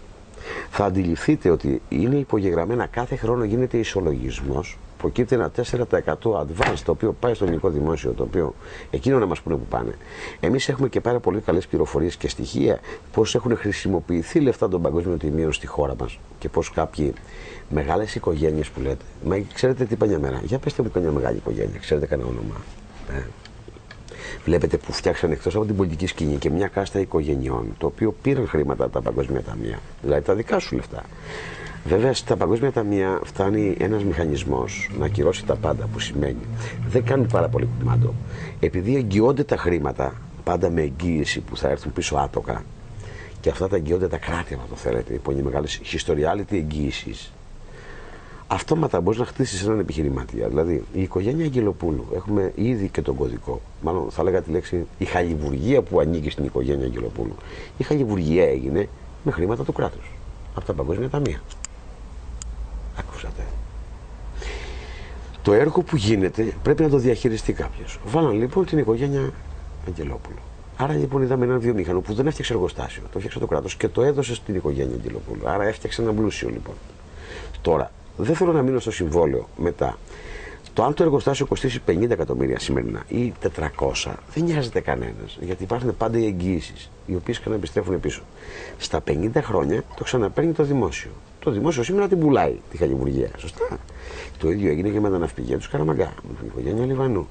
[0.70, 7.16] Θα αντιληφθείτε ότι είναι υπογεγραμμένα κάθε χρόνο γίνεται ισολογισμός προκύπτει ένα 4% advance το οποίο
[7.20, 8.56] πάει στο ελληνικό δημόσιο, το οποίο
[8.90, 9.98] εκείνο να μας πούνε που πάνε.
[10.40, 12.80] Εμείς έχουμε και πάρα πολύ καλές πληροφορίες και στοιχεία
[13.12, 17.14] πώς έχουν χρησιμοποιηθεί λεφτά των παγκόσμιων τιμίων στη χώρα μας και πώς κάποιοι
[17.70, 19.04] μεγάλες οικογένειες που λέτε.
[19.26, 20.42] Μα ξέρετε τι είπα μέρα.
[20.44, 22.56] Για πετε μου καμιά μεγάλη οικογένεια, ξέρετε κανένα όνομα.
[23.18, 23.24] Ε
[24.46, 28.48] βλέπετε που φτιάξαν εκτός από την πολιτική σκηνή και μια κάστα οικογενειών, το οποίο πήραν
[28.48, 31.04] χρήματα από τα παγκόσμια ταμεία, δηλαδή τα δικά σου λεφτά.
[31.86, 36.46] Βέβαια, στα παγκόσμια ταμεία φτάνει ένας μηχανισμός να ακυρώσει τα πάντα, που σημαίνει
[36.90, 38.14] δεν κάνουν πάρα πολύ κουμάντο.
[38.60, 40.14] Επειδή εγγυώνται τα χρήματα,
[40.44, 42.64] πάντα με εγγύηση που θα έρθουν πίσω άτοκα,
[43.42, 47.16] και αυτά τα εγγυώνται τα κράτη, αν το θέλετε, οι πολύ μεγάλες historiality εγγύησει
[48.52, 50.48] αυτόματα μπορείς να χτίσεις έναν επιχειρηματία.
[50.48, 53.62] Δηλαδή, η οικογένεια Αγγελοπούλου, έχουμε ήδη και τον κωδικό.
[53.82, 57.36] Μάλλον θα λέγα τη λέξη η χαλιβουργία που ανήκει στην οικογένεια Αγγελοπούλου.
[57.78, 58.90] Η χαλιβουργία έγινε
[59.24, 60.12] με χρήματα του κράτους.
[60.56, 61.42] Από τα παγκόσμια ταμεία.
[62.98, 63.44] Ακούσατε.
[65.42, 68.00] Το έργο που γίνεται πρέπει να το διαχειριστεί κάποιος.
[68.06, 69.32] Βάλαν λοιπόν την οικογένεια
[69.88, 70.40] Αγγελόπουλου.
[70.78, 73.02] Άρα λοιπόν είδαμε έναν βιομήχανο που δεν έφτιαξε εργοστάσιο.
[73.02, 75.50] Το έφτιαξε το κράτος και το έδωσε στην οικογένεια Αγγελοπούλου.
[75.50, 76.76] Άρα έφτιαξε ένα πλούσιο λοιπόν.
[77.62, 79.98] Τώρα, δεν θέλω να μείνω στο συμβόλαιο μετά.
[80.74, 85.38] Το αν το εργοστάσιο κοστίσει 50 εκατομμύρια σημερινά ή 400, δεν νοιάζεται κανένας.
[85.42, 88.22] Γιατί υπάρχουν πάντα οι εγγυήσεις, οι οποίες και να επιστρέφουν πίσω.
[88.78, 91.10] Στα 50 χρόνια το ξαναπαίρνει το δημόσιο.
[91.40, 93.30] Το δημόσιο σήμερα την πουλάει τη χαλιβουργία.
[93.38, 93.80] Σωστά.
[94.38, 97.28] Το ίδιο έγινε και με τα ναυπηγεία του Καραμαγκά, με την οικογένεια Λιβανού,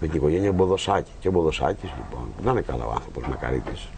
[0.00, 1.10] με την οικογένεια Μποδοσάκη.
[1.20, 3.88] Και ο Μποδοσάκης, λοιπόν, δεν είναι καλά ο άνθρωπος Μακαρίτης,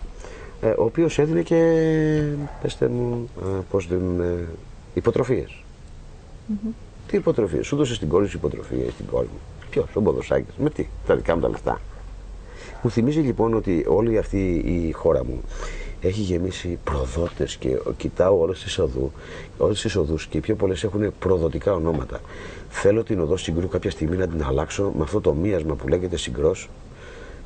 [0.60, 2.22] ε, ο οποίος έδινε και,
[2.62, 4.48] πέστε μου, ε, πώς δίνουν ε,
[4.94, 5.60] υποτροφίες.
[6.48, 6.72] Mm-hmm.
[7.06, 7.62] Τι υποτροφίε.
[7.62, 9.38] Σου δώσε στην κόρη σου υποτροφίε στην κόρη μου.
[9.70, 10.54] Ποιος, ο Μποδοσάκης.
[10.58, 11.80] Με τι, τα δικά μου τα λεφτά.
[12.82, 15.42] Μου θυμίζει λοιπόν ότι όλη αυτή η χώρα μου
[16.00, 19.12] έχει γεμίσει προδότες και κοιτάω όλες τις, οδού,
[19.58, 22.20] όλες τις οδούς και οι πιο πολλές έχουν προδοτικά ονόματα.
[22.68, 26.16] Θέλω την οδό Συγκρού κάποια στιγμή να την αλλάξω με αυτό το μίασμα που λέγεται
[26.16, 26.68] Συγκρός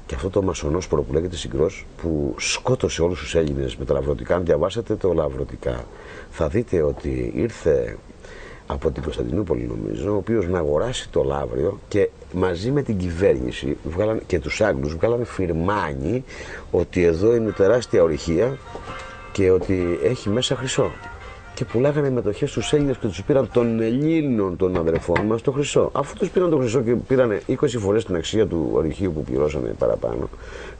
[0.07, 4.37] και αυτό το μασονόσπορο που λέγεται Συγκρός που σκότωσε όλους τους Έλληνες με τα λαυρωτικά.
[4.37, 5.85] Αν διαβάσετε το λαυρωτικά
[6.31, 7.97] θα δείτε ότι ήρθε
[8.73, 13.77] από την Κωνσταντινούπολη νομίζω, ο οποίος να αγοράσει το Λαύριο και μαζί με την κυβέρνηση
[13.85, 16.25] βγάλαν, και τους Άγγλους βγάλανε φυρμάνι
[16.71, 18.59] ότι εδώ είναι τεράστια ορυχία
[19.33, 20.93] και ότι έχει μέσα χρυσό.
[21.61, 25.91] Και πουλάγανε μετοχές στου Έλληνες και τους πήραν των Ελλήνων των αδερφών μας το χρυσό.
[25.93, 29.75] Αφού τους πήραν το χρυσό και πήραν 20 φορές την αξία του ορυχείου που πληρώσανε
[29.79, 30.29] παραπάνω,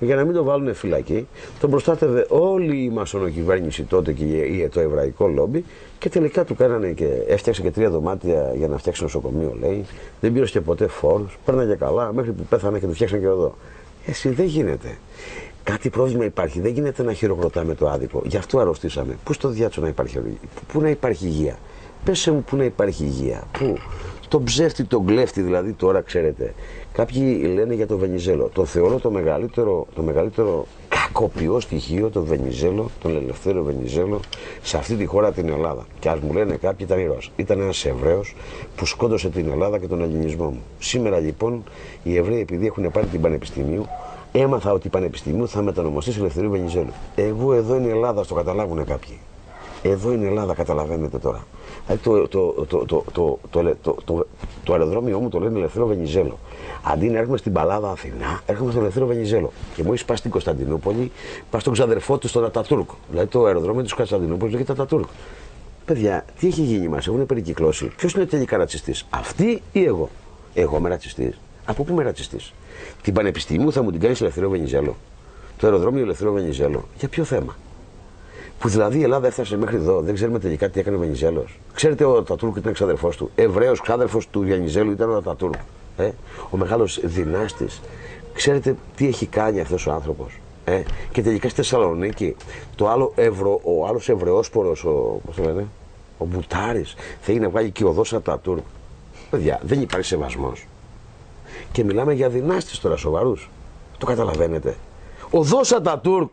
[0.01, 1.27] για να μην το βάλουν φυλακή,
[1.61, 5.65] τον προστάτευε όλη η μασονοκυβέρνηση τότε και το εβραϊκό λόμπι
[5.99, 9.85] και τελικά του κάνανε και έφτιαξε και τρία δωμάτια για να φτιάξει νοσοκομείο, λέει.
[10.21, 13.55] Δεν πλήρωσε ποτέ φόρους, παίρναγε καλά, μέχρι που πέθανε και του φτιάξαν και εδώ.
[14.07, 14.99] Εσύ δεν γίνεται.
[15.71, 16.61] Κάτι πρόβλημα υπάρχει.
[16.61, 18.23] Δεν γίνεται να χειροκροτάμε το άδικο.
[18.25, 19.17] Γι' αυτό αρρωστήσαμε.
[19.25, 20.19] Πού στο διάτσο να υπάρχει
[20.73, 21.59] Πού να υπάρχει υγεία;
[22.05, 23.43] Πες μου, πού να υπάρχει υγεία.
[23.59, 23.77] Πού;
[24.29, 26.55] Τον ψεύτη, τον κλέφτη δηλαδή τώρα ξέρετε.
[26.93, 28.51] Κάποιοι λένε για το Βενιζέλο.
[28.53, 34.21] Το θεωρώ το μεγαλύτερο, το μεγαλύτερο κακοποιό στοιχείο το Βενιζέλο, τον ελευθέριο Βενιζέλο
[34.63, 35.87] σε αυτή τη χώρα την Ελλάδα.
[35.99, 37.31] Και ας μου λένε κάποιοι ήταν ήρωας.
[37.37, 38.37] Ήταν ένας Εβραίος
[38.77, 40.63] που σκότωσε την Ελλάδα και τον ελληνισμό μου.
[40.79, 41.65] Σήμερα λοιπόν
[42.03, 43.87] οι Εβραίοι επειδή έχουν πάρει την Πανεπιστημίου
[44.33, 46.93] Έμαθα ότι η Πανεπιστημίου θα μετανομαστεί στο Ελευθερίου Βενιζέλου.
[47.15, 49.19] Εγώ εδώ είναι Ελλάδα, στο καταλάβουν κάποιοι.
[49.83, 51.45] Εδώ είναι Ελλάδα, καταλαβαίνετε τώρα.
[52.03, 53.39] Το, το, το,
[54.05, 54.27] το,
[54.65, 56.39] το αεροδρόμιο μου το λένε Ελευθερό Βενιζέλο.
[56.83, 59.53] Αντί να έρχομαι στην Παλάδα Αθηνά, έρχομαι στο Ελευθερό Βενιζέλο.
[59.75, 61.11] Και μόλις πας στην Κωνσταντινούπολη,
[61.51, 62.91] πας στον ξαδερφό του στον Ατατούρκ.
[63.11, 65.09] Δηλαδή το αεροδρόμιο της Κωνσταντινούπολης λέγεται Ατατούρκ.
[65.85, 67.87] Παιδιά, τι έχει γίνει μας, έχουν περικυκλώσει.
[67.97, 70.09] Ποιος είναι τελικά ρατσιστής, αυτή ή εγώ;
[70.55, 71.39] Εγώ είμαι ρατσιστής.
[71.65, 72.53] Από πού είμαι ρατσιστής;
[73.03, 74.97] Την Πανεπιστημίου θα μου την κάνεις Ελευθερίο Βενιζέλο.
[75.59, 76.85] Το αεροδρόμιο Ελευθερίο Βενιζέλο.
[76.99, 77.57] Για ποιο θέμα;
[78.59, 80.01] Που δηλαδή η Ελλάδα έφτασε μέχρι εδώ.
[80.01, 81.59] Δεν ξέρουμε τελικά τι έκανε ο Βενιζέλος.
[81.75, 83.31] Ξέρετε, ο Τατούρκ ήταν ξαδερφός του.
[83.35, 85.55] Εβραίος ξάδερφος του Βενιζέλου ήταν ο Τατούρκ.
[85.97, 86.11] Ε;
[86.51, 87.81] Ο μεγάλος δυνάστης.
[88.33, 90.41] Ξέρετε τι έχει κάνει αυτός ο άνθρωπος.
[90.65, 90.83] Ε;
[91.13, 92.37] Και τελικά στη Θεσσαλονίκη
[92.77, 95.67] το άλλο Ευρω, ο άλλος Εβραιόσπορο, ο, πώς το λένε,
[96.19, 98.63] ο Μπουτάρης, θέλει να βγάλει και οδό από τα Τούρκ.
[99.31, 100.67] Παιδιά, δεν υπάρχει σεβασμός.
[101.73, 103.51] Και μιλάμε για δυνάστες τώρα σοβαρούς.
[103.99, 104.77] Το καταλαβαίνετε.
[105.31, 106.33] Ο Δόσα τα Τούρκ.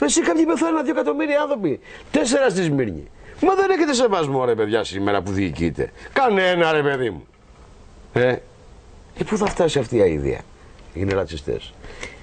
[0.00, 1.80] Εσύ κάποιοι πεθαίνουν δύο εκατομμύρια άνθρωποι.
[2.10, 3.10] Τέσσερα στη Σμύρνη.
[3.42, 5.92] Μα δεν έχετε σεβασμό ρε παιδιά σήμερα που διοικείτε.
[6.12, 7.26] Κανένα ρε παιδί μου.
[8.12, 8.36] Ε,
[9.14, 10.40] και πού θα φτάσει αυτή η αηδία;
[10.94, 11.72] Είναι ρατσιστές.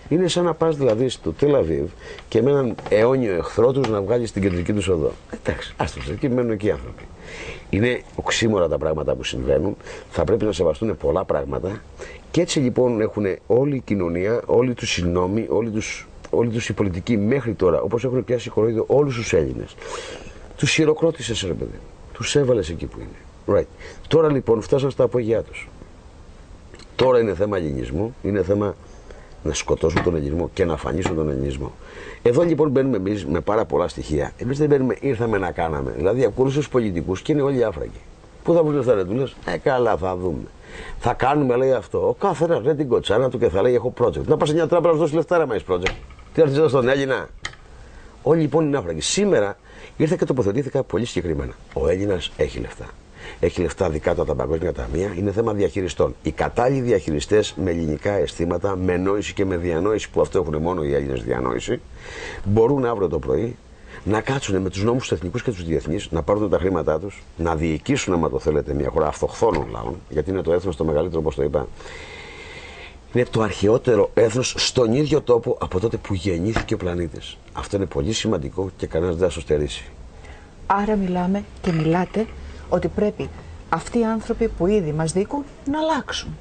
[0.09, 1.89] Είναι σαν να πας δηλαδή στο Τελαβίβ
[2.27, 5.11] και με έναν αιώνιο εχθρό τους να βγάλεις την κεντρική τους οδό.
[5.31, 7.03] Εντάξει, άστο εκεί μένουν εκεί οι άνθρωποι.
[7.69, 9.75] Είναι οξύμορα τα πράγματα που συμβαίνουν.
[10.09, 11.81] Θα πρέπει να σεβαστούν πολλά πράγματα.
[12.31, 16.69] Και έτσι λοιπόν έχουν όλη η κοινωνία, όλοι τους οι νόμοι, όλοι τους όλοι τους
[16.69, 19.75] οι πολιτικοί μέχρι τώρα, όπως έχουν πιάσει κοροϊδό όλους τους Έλληνες.
[20.57, 21.79] Τους χειροκρότησες, ρε παιδί.
[22.13, 23.59] Τους έβαλες εκεί που είναι.
[23.59, 23.67] Right.
[24.07, 25.67] Τώρα λοιπόν φτάσαν στα απογειά τους.
[26.95, 28.75] Τώρα είναι θέμα ελληνισμού, είναι θέμα
[29.43, 31.71] να σκοτώσουν τον ελληνισμό και να αφανίσουν τον ελληνισμό.
[32.21, 34.31] Εδώ λοιπόν μπαίνουμε εμείς με πάρα πολλά στοιχεία.
[34.37, 35.91] Εμείς δεν μπαίνουμε, ήρθαμε να κάναμε.
[35.91, 38.01] Δηλαδή, ακούω τους πολιτικούς και είναι όλοι άφραγοι.
[38.43, 39.03] Πού θα βρουν τα λε,
[39.45, 40.43] Ε, καλά, θα δούμε.
[40.99, 42.07] Θα κάνουμε, λέει αυτό.
[42.07, 44.25] Ο κάθε ένα λέει την κοτσάνα του και θα λέει: Έχω project.
[44.25, 45.95] Να πας σε μια τράπεζα να δώσεις λεφτά, να έχει project.
[46.33, 47.27] Τι έρθει στον Έλληνα;
[48.23, 49.01] Όλοι λοιπόν είναι άφραγοι.
[49.01, 49.57] Σήμερα
[49.97, 51.53] ήρθα και τοποθετήθηκα πολύ συγκεκριμένα.
[51.73, 52.85] Ο Έλληνας έχει λεφτά
[53.39, 56.15] έχει λεφτά δικά του από τα παγκόσμια ταμεία, είναι θέμα διαχειριστών.
[56.23, 60.83] Οι κατάλληλοι διαχειριστές με ελληνικά αισθήματα, με νόηση και με διανόηση, που αυτό έχουν μόνο
[60.83, 61.79] οι Έλληνες διανόηση,
[62.43, 63.55] μπορούν αύριο το πρωί
[64.03, 67.23] να κάτσουν με τους νόμους τους εθνικούς και τους διεθνείς, να πάρουν τα χρήματά τους,
[67.37, 71.19] να διοικήσουν, άμα το θέλετε, μια χώρα αυτοχθόνων λαών, γιατί είναι το έθνος το μεγαλύτερο,
[71.19, 71.67] όπως το είπα.
[73.13, 77.37] Είναι το αρχαιότερο έθνος στον ίδιο τόπο από τότε που γεννήθηκε ο πλανήτης.
[77.53, 79.83] Αυτό είναι πολύ σημαντικό και κανένας δεν θα το στερήσει.
[80.65, 82.25] Άρα μιλάμε και μιλάτε
[82.69, 83.29] ότι πρέπει
[83.69, 86.37] αυτοί οι άνθρωποι που ήδη μας δίκουν να αλλάξουν.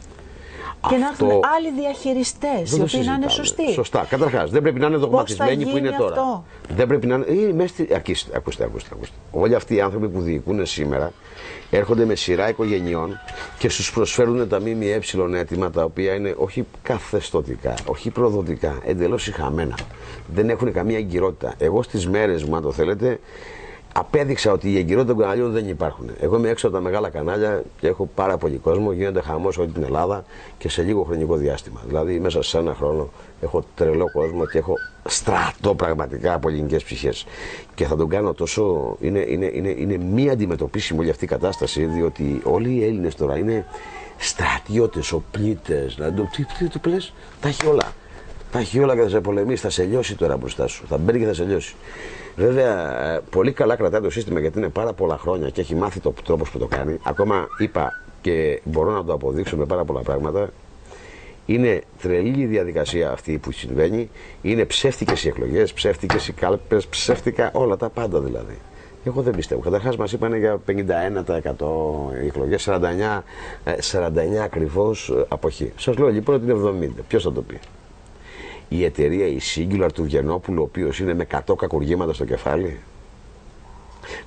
[0.80, 0.94] Αυτό...
[0.94, 3.72] Και να έρθουν άλλοι διαχειριστές, οι οποίοι να είναι σωστοί.
[3.72, 4.06] Σωστά.
[4.08, 6.10] Καταρχάς, δεν πρέπει να είναι δογματισμένοι που είναι τώρα.
[6.10, 7.66] Αυτό; Δεν πρέπει να είναι.
[7.66, 7.88] Στη...
[7.94, 9.14] Ακούστε, ακούστε, ακούστε, ακούστε.
[9.30, 11.12] Όλοι αυτοί οι άνθρωποι που διοικούν σήμερα
[11.70, 13.20] έρχονται με σειρά οικογενειών
[13.58, 15.00] και σου προσφέρουν τα ΜΜΕ
[15.38, 19.78] έτοιμα τα οποία είναι όχι καθεστωτικά, όχι προδοτικά, εντελώς ηχαμένα.
[20.34, 21.54] Δεν έχουν καμία εγκυρότητα.
[21.58, 23.20] Εγώ στις μέρες μου, αν το θέλετε,
[23.98, 26.11] απέδειξα ότι οι εγκυρότητα των καναλιών δεν υπάρχουν.
[26.20, 28.92] Εγώ είμαι έξω από τα μεγάλα κανάλια και έχω πάρα πολύ κόσμο.
[28.92, 30.24] Γίνεται χαμός όλη την Ελλάδα
[30.58, 31.80] και σε λίγο χρονικό διάστημα.
[31.87, 37.26] Δηλαδή, μέσα σε ένα χρόνο έχω τρελό κόσμο και έχω στρατό πραγματικά από ελληνικές ψυχές.
[37.74, 38.96] Και θα τον κάνω τόσο.
[39.00, 43.38] Είναι, είναι, είναι, είναι μη αντιμετωπίσιμη όλη αυτή η κατάσταση, διότι όλοι οι Έλληνες τώρα
[43.38, 43.66] είναι
[44.16, 45.94] στρατιώτες, οπλίτες.
[45.94, 47.92] Δηλαδή, τι, τι, τι, τι, τα έχει όλα.
[48.52, 50.84] Τα έχει όλα και θα σε πολεμήσει, θα σε λιώσει τώρα μπροστά σου.
[50.88, 51.74] Θα μπαίνει και θα σε λιώσει.
[52.38, 56.01] Βέβαια, ε, πολύ καλά κρατάει το σύστημα γιατί είναι πάρα πολλά χρόνια και έχει μάθει
[56.01, 56.98] το τρόπος που το κάνει.
[57.03, 60.51] Ακόμα είπα και μπορώ να το αποδείξω με πάρα πολλά πράγματα.
[61.46, 64.11] Είναι τρελή η διαδικασία αυτή που συμβαίνει.
[64.42, 68.59] Είναι ψεύτικες οι εκλογές, ψεύτικες οι κάλπες, ψεύτικα όλα τα πάντα δηλαδή.
[69.05, 69.61] Εγώ δεν πιστεύω.
[69.61, 70.72] Καταρχάς μας είπαν για 51%
[72.22, 73.24] οι εκλογές, 49,
[73.81, 75.72] 49 ακριβώς αποχή.
[75.77, 77.03] Σας λέω λοιπόν ότι είναι 70.
[77.09, 77.59] Ποιος θα το πει;
[78.68, 82.78] Η εταιρεία, η Singular του Βιενόπουλου, ο οποίος είναι με 100 κακουργήματα στο κεφάλι.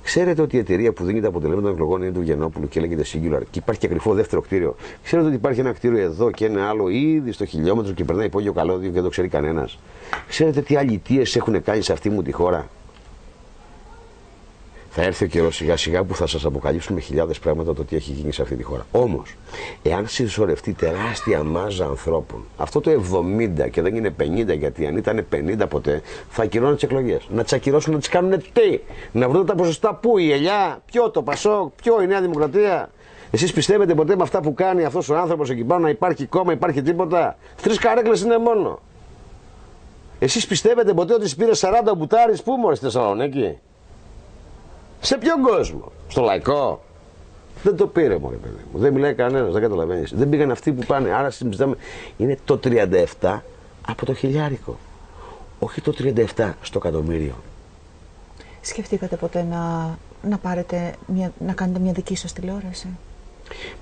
[0.02, 3.04] Ξέρετε ότι η εταιρεία που δίνει τα αποτελέσματα των εκλογών είναι του Γενόπουλου και λέγεται
[3.12, 4.76] Singular και υπάρχει και κρυφό δεύτερο κτίριο.
[5.04, 8.52] Ξέρετε ότι υπάρχει ένα κτίριο εδώ και ένα άλλο ήδη στο χιλιόμετρο και περνάει υπόγειο
[8.52, 9.78] καλώδιο και δεν το ξέρει κανένας.
[10.28, 12.68] Ξέρετε τι αλητίε έχουν κάνει σε αυτή μου τη χώρα;
[14.94, 18.12] Θα έρθει ο καιρός σιγά σιγά που θα σας αποκαλύψουμε χιλιάδες πράγματα το τι έχει
[18.12, 18.86] γίνει σε αυτή τη χώρα.
[18.90, 19.34] Όμως,
[19.82, 25.26] εάν συσσωρευτεί τεράστια μάζα ανθρώπων, αυτό το 70 και δεν είναι 50, γιατί αν ήταν
[25.32, 27.26] 50 ποτέ, θα ακυρώνουν τις εκλογές.
[27.30, 28.80] Να τις ακυρώσουν, να τις κάνουν τι,
[29.12, 32.90] να βρουν τα ποσοστά πού, η Ελιά, ποιο το Πασό, ποιο η Νέα Δημοκρατία;
[33.30, 36.52] Εσείς πιστεύετε ποτέ με αυτά που κάνει αυτός ο άνθρωπος εκεί πάνω να υπάρχει κόμμα,
[36.52, 38.80] υπάρχει τίποτα; Τρεις καρέκλες είναι μόνο.
[40.18, 43.58] Εσείς πιστεύετε ποτέ ότι πήρε 40 μπουτάρι πού μόλι στη Θεσσαλονίκη;
[45.04, 46.82] Σε ποιον κόσμο, στο λαϊκό;
[47.62, 48.78] Δεν το πήρε μόνο, παιδί μου.
[48.78, 50.12] Δεν μιλάει κανένας, δεν καταλαβαίνεις.
[50.14, 51.10] Δεν πήγαν αυτοί που πάνε.
[51.10, 51.76] Άρα συζητάμε.
[52.16, 52.60] Είναι το
[53.20, 53.40] 37
[53.86, 54.76] από το χιλιάρικο.
[55.58, 55.92] Όχι το
[56.36, 57.34] 37 στο εκατομμύριο.
[58.60, 59.94] Σκεφτήκατε ποτέ να,
[60.28, 62.88] να, πάρετε μια, να κάνετε μια δική σας τηλεόραση;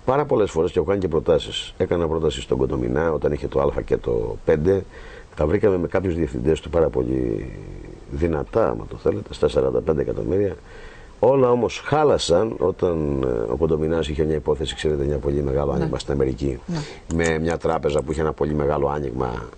[0.04, 1.74] Πάρα πολλές φορές και έχω κάνει και προτάσεις.
[1.76, 4.80] Έκανα πρόταση στον Κοντομινά όταν είχε το Α και το 5.
[5.36, 7.52] Τα βρήκαμε με κάποιους διευθυντές του πάρα πολύ
[8.10, 9.48] δυνατά, άμα το θέλετε, στα
[9.88, 10.56] 45 εκατομμύρια.
[11.22, 15.78] Όλα όμως χάλασαν όταν ε, ο Κοντομινά είχε μια υπόθεση, ξέρετε, μια πολύ μεγάλο ναι.
[15.78, 16.58] άνοιγμα στην Αμερική.
[16.66, 16.78] Ναι.
[17.14, 19.48] Με μια τράπεζα που είχε ένα πολύ μεγάλο άνοιγμα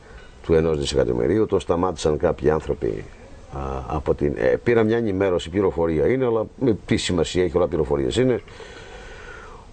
[0.42, 1.46] του ενός δισεκατομμυρίου.
[1.46, 3.04] Το σταμάτησαν κάποιοι άνθρωποι
[3.52, 4.34] α, από την.
[4.36, 8.40] Ε, πήρα μια ενημέρωση, πληροφορία είναι, αλλά με τι σημασία έχει όλα πληροφορίες είναι.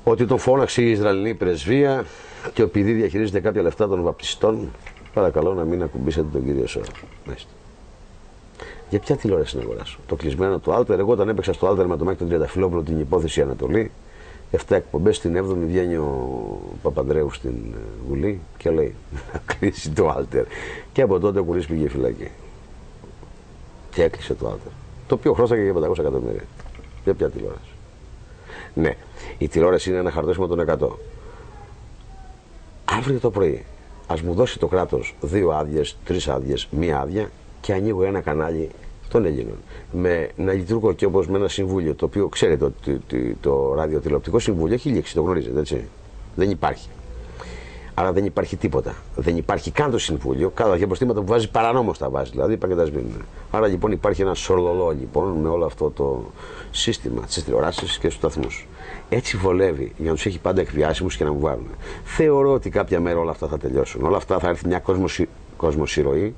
[0.04, 2.06] Ότι τον φώναξε η Ισραηλινή πρεσβεία
[2.54, 4.70] και επειδή διαχειρίζεται κάποια λεφτά των βαπτιστών,
[5.14, 6.86] παρακαλώ να μην ακουμπήσετε τον κύριο Σώρρα.
[8.90, 11.00] Για ποια τηλεόραση να αγοράσω; Το κλεισμένο του Άλτερ.
[11.00, 13.92] Εγώ όταν έπαιξα στο Άλτερ με το Μάκη τον Τριανταφυλλόπουλο την υπόθεση Ανατολή,
[14.52, 18.96] 7 εκπομπές στην 7η βγαίνει ο Παπανδρέου στην ε, Βουλή και λέει
[19.34, 20.46] να κλείσει το Άλτερ.
[20.94, 22.30] Και από τότε ο Κουλή πήγε φυλακή.
[23.92, 24.72] Και έκλεισε το Άλτερ.
[25.08, 26.44] Το οποίο χρώστηκε για 500 εκατομμύρια.
[27.04, 27.72] Για ποια τηλεόραση.
[28.74, 28.96] Ναι,
[29.38, 30.88] η τηλεόραση είναι ένα χαρτόσημα των 100.
[32.86, 33.66] Αύριο το πρωί,
[34.08, 37.30] ας μου δώσει το κράτος δύο άδειες, τρεις άδειες, μία άδεια
[37.62, 38.70] και ανοίγω ένα κανάλι
[39.10, 39.58] των Ελλήνων.
[39.92, 44.40] Με να λειτουργώ και όπως με ένα συμβούλιο, το οποίο ξέρετε ότι το, το, ραδιοτηλεοπτικό
[44.40, 45.84] συμβούλιο έχει λήξει, το γνωρίζετε έτσι.
[46.36, 46.90] Δεν υπάρχει.
[47.94, 48.96] Άρα δεν υπάρχει τίποτα.
[49.16, 50.50] Δεν υπάρχει καν το συμβούλιο.
[50.50, 52.32] Κάθε για προστήματα που βάζει παρανόμως τα βάζει.
[52.32, 53.26] Δηλαδή και τα σβήνουν.
[53.52, 56.24] Άρα λοιπόν υπάρχει ένα σορλολό λοιπόν με όλο αυτό το
[56.72, 58.68] σύστημα της τηλεοράση και στους σταθμούς.
[59.10, 61.68] Έτσι βολεύει για να τους έχει πάντα εκβιάσιμους και να μου βάλουν.
[62.04, 64.04] Θεωρώ ότι κάποια μέρα όλα αυτά θα τελειώσουν.
[64.04, 64.84] Όλα αυτά θα έρθει μια
[65.58, 66.36] κόσμοσυρωή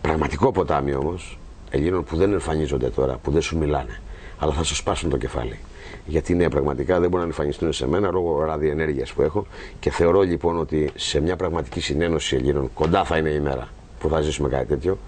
[0.00, 1.38] Πραγματικό ποτάμι όμως,
[1.70, 4.00] Ελλήνων που δεν εμφανίζονται τώρα, που δεν σου μιλάνε,
[4.38, 5.58] αλλά θα σου σπάσουν το κεφάλι.
[6.06, 9.46] Γιατί ναι, πραγματικά δεν μπορούν να εμφανιστούν σε μένα λόγω ραδιενέργειας που έχω
[9.80, 14.08] και θεωρώ λοιπόν ότι σε μια πραγματική συνένωση Ελλήνων, κοντά θα είναι η μέρα που
[14.08, 14.98] θα ζήσουμε κάτι τέτοιο,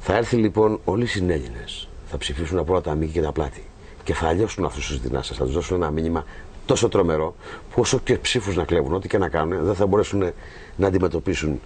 [0.00, 1.88] θα έρθει λοιπόν όλοι οι συνέλληνες.
[2.10, 3.62] Θα ψηφίσουν από όλα τα μήκη και τα πλάτη.
[4.04, 5.34] Και θα αλλιώσουν αυτούς τους δυνάσει.
[5.34, 6.24] Θα τους δώσουν ένα μήνυμα
[6.66, 7.34] τόσο τρομερό
[7.74, 10.32] που όσο και ψήφους να κλέβουν, ό,τι και να κάνουν, δεν θα μπορέσουν
[10.76, 11.60] να αντιμετωπίσουν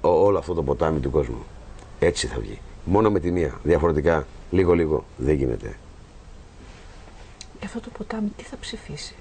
[0.00, 1.44] όλο αυτό το ποτάμι του κόσμου.
[2.04, 2.58] Έτσι θα βγει.
[2.84, 3.60] Μόνο με τη μία.
[3.62, 5.76] Διαφορετικά, λίγο-λίγο δεν γίνεται.
[7.58, 9.14] Και αυτό το ποτάμι τι θα ψηφίσει;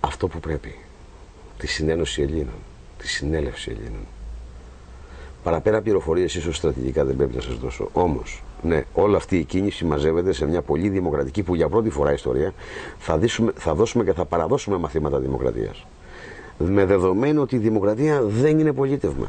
[0.00, 0.78] Αυτό που πρέπει.
[1.58, 2.54] Τη συνένωση Ελλήνων.
[2.98, 4.06] Τη συνέλευση Ελλήνων.
[5.42, 7.88] Παραπέρα πληροφορίες, ίσως στρατηγικά δεν πρέπει να σας δώσω.
[7.92, 12.12] Όμως, ναι, όλη αυτή η κίνηση μαζεύεται σε μια πολύ δημοκρατική που για πρώτη φορά
[12.12, 12.54] ιστορία
[12.98, 15.86] θα, δίσουμε, θα δώσουμε και θα παραδώσουμε μαθήματα δημοκρατίας.
[16.58, 19.26] Με δεδομένο ότι η δημοκρατία δεν είναι πολίτευμα.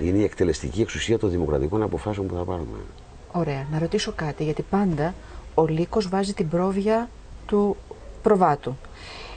[0.00, 2.78] Είναι η εκτελεστική εξουσία των δημοκρατικών αποφάσεων που θα πάρουμε.
[3.32, 3.66] Ωραία.
[3.72, 5.14] Να ρωτήσω κάτι, γιατί πάντα
[5.54, 7.08] ο Λύκος βάζει την πρόβια
[7.46, 7.76] του
[8.22, 8.76] προβάτου.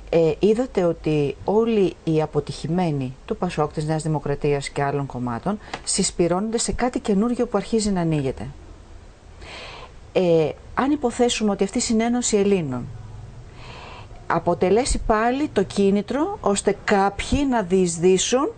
[0.09, 6.57] Ε, είδατε ότι όλοι οι αποτυχημένοι του Πασόκ, της Νέας Δημοκρατίας και άλλων κομμάτων συσπηρώνονται
[6.57, 8.47] σε κάτι καινούργιο που αρχίζει να ανοίγεται.
[10.13, 12.85] Ε, αν υποθέσουμε ότι αυτή η συνένωση Ελλήνων
[14.27, 18.49] αποτελέσει πάλι το κίνητρο ώστε κάποιοι να διεισδύσουν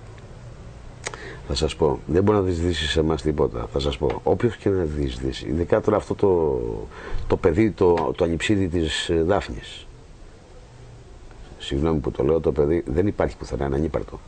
[1.51, 3.67] θα σας πω, δεν μπορεί να διεισδύσει σε εμάς τίποτα.
[3.73, 5.47] Θα σας πω, όποιος και να διεισδύσει.
[5.47, 6.59] Ειδικά τώρα αυτό το,
[7.27, 9.87] το παιδί, το, το ανυψίδι της ε, Δάφνης.
[11.57, 14.19] Συγγνώμη που το λέω, το παιδί δεν υπάρχει πουθενά, είναι ανύπαρτο.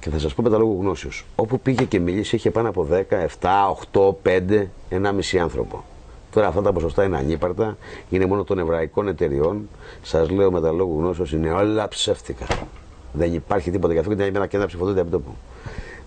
[0.00, 1.24] Και θα σας πω με τα λόγου γνώσεως.
[1.36, 3.02] Όπου πήγε και μιλήσει, είχε πάνω από 10,
[3.40, 5.84] 7, 8, 5, 1,5 άνθρωπο.
[6.30, 7.76] Τώρα αυτά τα ποσοστά είναι ανύπαρτα,
[8.10, 9.68] είναι μόνο των εβραϊκών εταιριών.
[10.02, 12.46] Σας λέω με τα λόγου γνώσεως, είναι όλα ψεύτικα.
[13.12, 15.36] Δεν υπάρχει τίποτα γι' αυτό και την ένα ψηφοδότη από τόπο.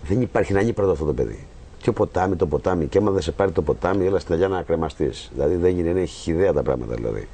[0.02, 1.46] Δεν υπάρχει να ανύπαρτο αυτό το παιδί.
[1.88, 2.86] ο ποτάμι, το ποτάμι.
[2.86, 5.30] Και άμα δεν σε πάρει το ποτάμι, έλα στην Αγιά να κρεμαστείς.
[5.34, 7.28] Δηλαδή δεν είναι, είναι χιδέα τα πράγματα δηλαδή.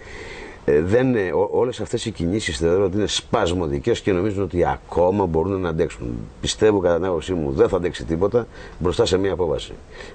[0.64, 1.14] Ε, δεν,
[1.50, 6.18] όλες αυτές οι κινήσεις θεωρώ ότι είναι σπασμωδικές και νομίζουν ότι ακόμα μπορούν να αντέξουν.
[6.40, 8.46] Πιστεύω κατά την άποψή μου δεν θα αντέξει τίποτα
[8.78, 9.72] μπροστά σε μια απόβαση.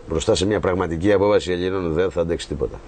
[0.07, 2.79] Μπροστά σε μια πραγματική απόβαση Ελλήνων δεν θα αντέξει τίποτα.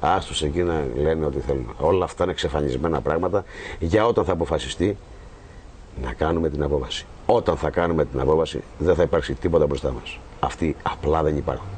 [0.00, 1.74] Άστος εκεί να λένε ότι θέλουν.
[1.78, 3.44] Όλα αυτά είναι εξαφανισμένα πράγματα
[3.78, 4.96] για όταν θα αποφασιστεί
[6.02, 7.06] να κάνουμε την απόβαση.
[7.26, 10.18] Όταν θα κάνουμε την απόβαση δεν θα υπάρξει τίποτα μπροστά μας.
[10.40, 11.68] Αυτοί απλά δεν υπάρχουν.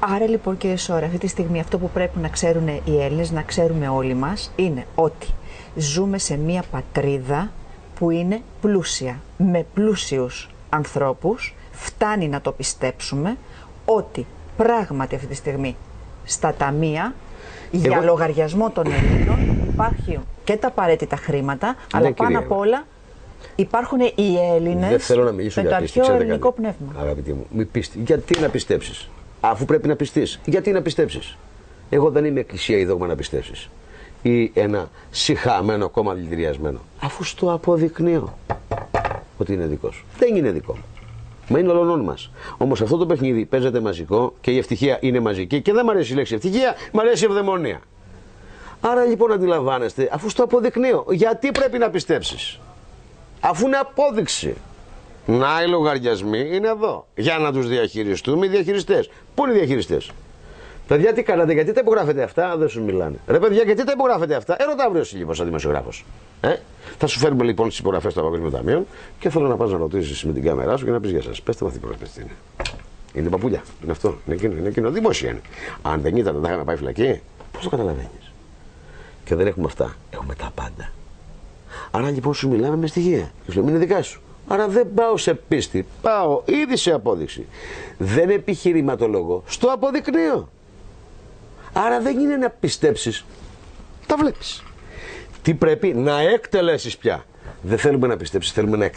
[0.00, 3.42] Άρα λοιπόν κύριε Σόρα, αυτή τη στιγμή αυτό που πρέπει να ξέρουν οι Έλληνες, να
[3.42, 5.26] ξέρουμε όλοι μας, είναι ότι
[5.74, 7.50] ζούμε σε μια πατρίδα
[7.98, 13.36] που είναι πλούσια, με πλούσιους ανθρώπους, φτάνει να το πιστέψουμε
[13.84, 15.76] ότι πράγματι αυτή τη στιγμή
[16.24, 17.14] στα ταμεία
[17.70, 22.84] για λογαριασμό των Ελλήνων υπάρχουν και τα απαραίτητα χρήματα, ναι, αλλά πάνω απ' όλα
[23.56, 25.08] υπάρχουν οι Έλληνες
[25.54, 26.94] με το αρχαίο ελληνικό πνεύμα.
[27.00, 27.98] Αγαπητοί μου, μη πίστη.
[28.04, 29.08] γιατί να πιστέψεις;
[29.40, 30.40] Αφού πρέπει να πιστείς.
[30.44, 31.36] Γιατί να πιστέψεις;
[31.90, 33.68] Εγώ δεν είμαι εκκλησία ή δόγμα να πιστέψεις.
[34.22, 36.78] Ή ένα συχαμένο κόμμα δηλητηριασμένο.
[37.00, 38.38] Αφού στο αποδεικνύω
[39.38, 40.04] ότι είναι δικό σου.
[40.18, 40.84] Δεν είναι δικό μου.
[41.48, 42.30] Μα είναι ολονών μας.
[42.56, 46.12] Όμως αυτό το παιχνίδι παίζεται μαζικό και η ευτυχία είναι μαζική και δεν μου αρέσει
[46.12, 47.80] η λέξη ευτυχία, μου αρέσει η ευδαιμονία.
[48.80, 52.60] Άρα λοιπόν αντιλαμβάνεστε, αφού στο αποδεικνύω, γιατί πρέπει να πιστέψεις;
[53.40, 54.54] Αφού είναι απόδειξη.
[55.26, 57.06] Να οι λογαριασμοί είναι εδώ.
[57.14, 59.10] Για να τους διαχειριστούμε οι διαχειριστές.
[59.34, 60.10] Πού είναι οι διαχειριστές;
[60.86, 63.16] Παιδιά, τι κάνατε, γιατί τα υπογράφετε αυτά, δεν σου μιλάνε.
[63.26, 66.04] Ρε παιδιά, γιατί τα υπογράφετε αυτά; Έρωτα αύριο σύλληπος σαν δημοσιογράφος.
[66.40, 66.56] Ε;
[66.98, 68.86] Θα σου φέρουμε λοιπόν τις υπογραφές των Παγκοσμίων Ταμείων
[69.18, 71.42] και θέλω να πας να ρωτήσεις με την κάμερά σου και να πεις για σας.
[71.42, 72.30] Πετε μα τι υπογραφέ είναι.
[73.12, 73.62] Είναι παπούλια.
[73.82, 74.18] Είναι αυτό.
[74.26, 74.56] Είναι εκείνο.
[74.56, 74.90] Είναι εκείνο.
[74.90, 75.40] Δημόσια είναι.
[75.82, 77.20] Αν δεν ήταν, δεν θα είχαμε πάει φυλακή.
[77.52, 78.32] Πώς το καταλαβαίνεις;
[79.24, 79.94] Και δεν έχουμε αυτά.
[80.10, 80.90] Έχουμε τα πάντα.
[81.90, 83.30] Άρα λοιπόν σου μιλάμε με στοιχεία.
[83.44, 84.20] Και σου είναι δικά σου.
[84.48, 85.86] Άρα δεν πάω σε πίστη.
[86.02, 87.46] Πάω ήδη σε απόδειξη.
[87.98, 89.42] Δεν επιχειρηματολογώ.
[89.46, 90.48] Στο αποδεικνύω.
[91.72, 93.24] Άρα δεν είναι να πιστέψεις.
[94.06, 94.62] Τα βλέπεις.
[95.42, 97.24] Τι πρέπει να εκτελέσεις πια.
[97.62, 98.94] Δεν θέλουμε να πιστέψεις, θέλουμε να, εκ...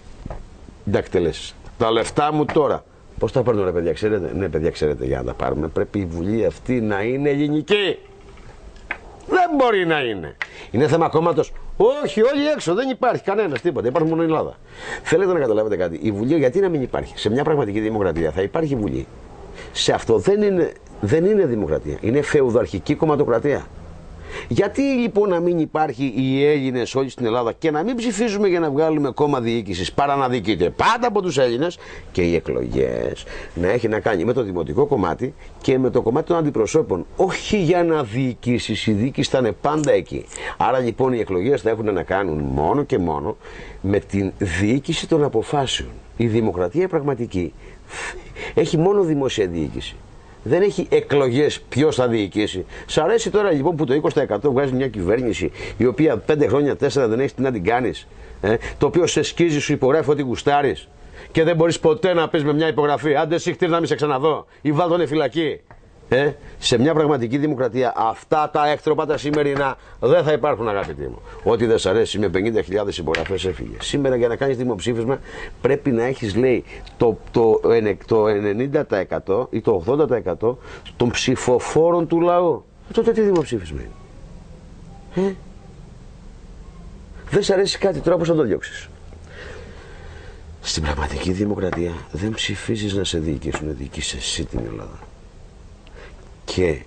[0.83, 1.55] να εκτελέσεις.
[1.77, 2.83] Τα λεφτά μου τώρα.
[3.19, 5.67] Πώς τα παίρνω ρε παιδιά, ξέρετε; Ναι παιδιά, ξέρετε για να τα πάρουμε.
[5.67, 7.97] Πρέπει η Βουλή αυτή να είναι ελληνική.
[9.57, 10.35] Δεν μπορεί να είναι.
[10.71, 11.51] Είναι θέμα κόμματος.
[11.77, 12.73] Όχι, όλοι έξω.
[12.73, 13.87] Δεν υπάρχει κανένας τίποτα.
[13.87, 14.57] Υπάρχει μόνο η Ελλάδα.
[15.03, 15.99] Θέλετε να καταλάβετε κάτι.
[16.01, 19.07] Η Βουλή γιατί να μην υπάρχει; Σε μια πραγματική δημοκρατία θα υπάρχει Βουλή.
[19.71, 21.97] Σε αυτό δεν είναι, δεν είναι δημοκρατία.
[22.01, 23.65] Είναι φεουδαρχική κομματοκρατία.
[24.47, 28.59] Γιατί λοιπόν να μην υπάρχει οι Έλληνες όλοι στην Ελλάδα και να μην ψηφίζουμε για
[28.59, 31.77] να βγάλουμε κόμμα διοίκησης παρά να διοικείται πάντα από τους Έλληνες
[32.11, 36.27] και οι εκλογές να έχει να κάνει με το δημοτικό κομμάτι και με το κομμάτι
[36.27, 37.05] των αντιπροσώπων.
[37.15, 40.25] Όχι για να διοικήσεις, η διοίκηση θα είναι πάντα εκεί.
[40.57, 43.37] Άρα λοιπόν οι εκλογές θα έχουν να κάνουν μόνο και μόνο
[43.81, 45.89] με την διοίκηση των αποφάσεων.
[46.17, 47.53] Η δημοκρατία πραγματική
[48.53, 49.95] έχει μόνο δημόσια διοίκηση
[50.43, 52.65] δεν έχει εκλογές ποιος θα διοικήσει.
[52.85, 56.77] Σ' αρέσει τώρα λοιπόν που το 20% βγάζει μια κυβέρνηση η οποία 5 χρόνια, 4
[56.91, 58.07] δεν έχει τι να την κάνεις.
[58.41, 60.87] Ε, το οποίο σε σκίζει, σου υπογράφει ότι γουστάρεις
[61.31, 63.15] και δεν μπορείς ποτέ να πεις με μια υπογραφή.
[63.15, 65.59] Άντε, εσύ να μην σε ξαναδώ ή βάλ φυλακή.
[66.09, 71.21] Ε, σε μια πραγματική δημοκρατία αυτά τα έκτροπα τα σημερινά δεν θα υπάρχουν αγαπητοί μου.
[71.43, 73.75] Ό,τι δεν σ' αρέσει με 50.000 υπογραφές έφυγε.
[73.81, 75.19] Σήμερα για να κάνεις δημοψήφισμα
[75.61, 76.63] πρέπει να έχεις λέει
[76.97, 77.59] το, το,
[78.05, 78.25] το
[79.27, 79.83] 90% ή το
[80.41, 80.55] 80%
[80.97, 82.63] των ψηφοφόρων του λαού.
[82.93, 85.33] Τότε τι δημοψήφισμα είναι; Ε;
[87.29, 88.89] Δεν σ' αρέσει κάτι τρόπο να το διώξεις.
[90.61, 95.12] Στην πραγματική δημοκρατία δεν ψηφίζεις να σε διοικήσουν, διοικήσεις εσύ την Ελλάδα
[96.45, 96.81] και,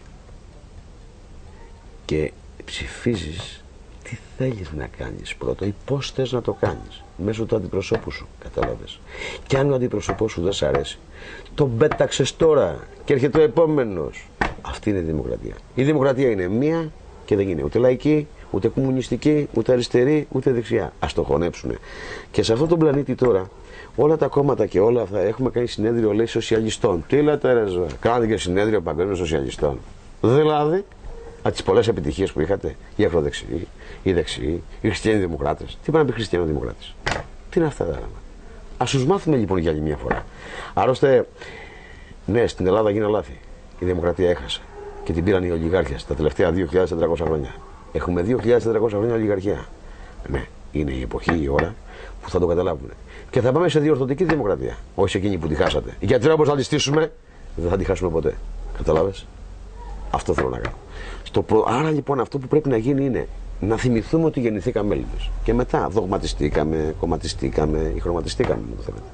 [2.05, 2.33] και
[2.65, 3.65] ψηφίζεις
[4.03, 8.27] τι θέλεις να κάνεις πρώτα ή πώς θες να το κάνεις μέσω του αντιπροσώπου σου,
[8.39, 9.01] κατάλαβες.
[9.47, 10.99] Και αν ο αντιπροσωπός σου δεν σ' αρέσει,
[11.55, 14.29] τον πέταξες τώρα και έρχεται ο επόμενος.
[14.63, 15.55] Αυτή είναι η δημοκρατία.
[15.75, 16.93] Η δημοκρατία είναι μία
[17.25, 20.93] και δεν είναι ούτε λαϊκή, ούτε κομμουνιστική, ούτε αριστερή, ούτε δεξιά.
[20.99, 21.77] Ας το χωνέψουνε.
[22.31, 23.51] Και σε αυτόν τον πλανήτη τώρα
[23.97, 27.05] όλα τα κόμματα και όλα αυτά έχουμε κάνει συνέδριο λέει σοσιαλιστών.
[27.09, 29.79] Τι λέτε ρε ζωή, κάνατε και συνέδριο παγκόσμιο σοσιαλιστών.
[30.21, 30.85] Δηλαδή,
[31.43, 33.69] από τις πολλές επιτυχίες που είχατε, οι ακροδεξιοί,
[34.03, 35.79] οι δεξιοί, οι χριστιανοί δημοκράτες.
[35.85, 36.95] Τι πάνε να πει χριστιανό δημοκράτες;
[37.51, 38.19] Τι είναι αυτά τα πράγματα.
[38.79, 40.25] Α τους μάθουμε λοιπόν για άλλη μια φορά.
[40.75, 41.29] Άλλωστε,
[42.27, 43.39] ναι, στην Ελλάδα γίνανε λάθη.
[43.79, 44.61] Η δημοκρατία έχασε.
[45.05, 46.87] Και την πήραν οι ολιγάρχες τα τελευταία 2.400
[47.23, 47.55] χρόνια.
[47.93, 49.67] Έχουμε 2.400 χρόνια ολιγαρχία.
[50.29, 51.75] Ναι, Είναι η εποχή, η ώρα
[52.23, 52.91] που θα το καταλάβουν.
[53.31, 54.77] Και θα πάμε σε διορθωτική δημοκρατία.
[54.95, 55.97] Όχι εκείνη που τη χάσατε.
[56.01, 57.13] Γιατί όπως θα τη στήσουμε,
[57.57, 58.35] δεν θα τη χάσουμε ποτέ.
[58.77, 59.13] Κατάλαβε.
[60.11, 60.77] Αυτό θέλω να κάνω.
[61.23, 61.65] Στο προ...
[61.69, 63.29] Άρα λοιπόν αυτό που πρέπει να γίνει είναι
[63.61, 65.31] να θυμηθούμε ότι γεννηθήκαμε Έλληνες.
[65.45, 69.05] Και μετά δογματιστήκαμε, κομματιστήκαμε ή χρωματιστήκαμε, αν το θέλετε.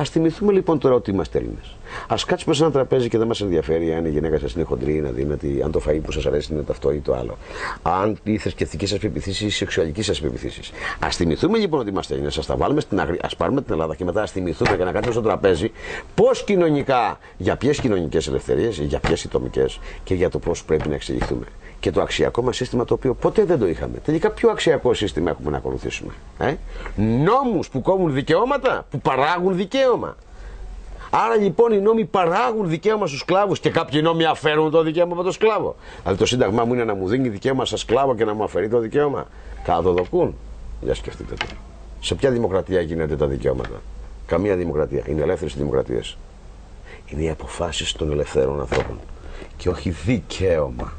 [0.00, 1.76] Α θυμηθούμε λοιπόν τώρα ότι είμαστε Έλληνες.
[2.08, 4.96] Α κάτσουμε σε ένα τραπέζι και δεν μας ενδιαφέρει αν η γυναίκα σας είναι χοντρή,
[4.96, 7.38] είναι αδύνατη, αν το φαΐ που σας αρέσει είναι το αυτό ή το άλλο.
[7.82, 10.60] Αν η θρησκευτική σας πεποίθηση ή η σεξουαλική σας πεποίθηση.
[11.04, 13.94] Α θυμηθούμε λοιπόν ότι είμαστε Έλληνες, ας τα βάλουμε στην αγρή, ας πάρουμε την Ελλάδα
[13.94, 15.70] και μετά ας θυμηθούμε και να κάτσουμε στο τραπέζι
[16.14, 20.94] πώς κοινωνικά, για ποιες κοινωνικές ελευθερίες, για ποιες ατομικές και για το πώς πρέπει να
[20.94, 21.44] εξηγηθούμε
[21.80, 23.98] και το αξιακό μας σύστημα το οποίο ποτέ δεν το είχαμε.
[23.98, 26.12] Τελικά, ποιο αξιακό σύστημα έχουμε να ακολουθήσουμε.
[26.38, 26.54] Ε;
[26.96, 30.16] Νόμους που κόβουν δικαιώματα, που παράγουν δικαίωμα.
[31.10, 35.22] Άρα λοιπόν οι νόμοι παράγουν δικαίωμα στους σκλάβους και κάποιοι νόμοι αφαίρουν το δικαίωμα από
[35.22, 35.76] τον σκλάβο.
[36.02, 38.68] Δηλαδή το σύνταγμά μου είναι να μου δίνει δικαίωμα σαν σκλάβο και να μου αφαιρεί
[38.68, 39.26] το δικαίωμα.
[39.64, 40.34] Καδοδοκούν.
[40.80, 41.46] Για σκεφτείτε το.
[42.00, 43.82] Σε ποια δημοκρατία γίνεται τα δικαιώματα;
[44.26, 45.02] Καμία δημοκρατία.
[45.06, 46.16] Είναι ελεύθερες δημοκρατίες.
[47.06, 48.98] Είναι οι αποφάσεις των ελευθέρων ανθρώπων.
[49.56, 50.92] Και όχι δικαίωμα.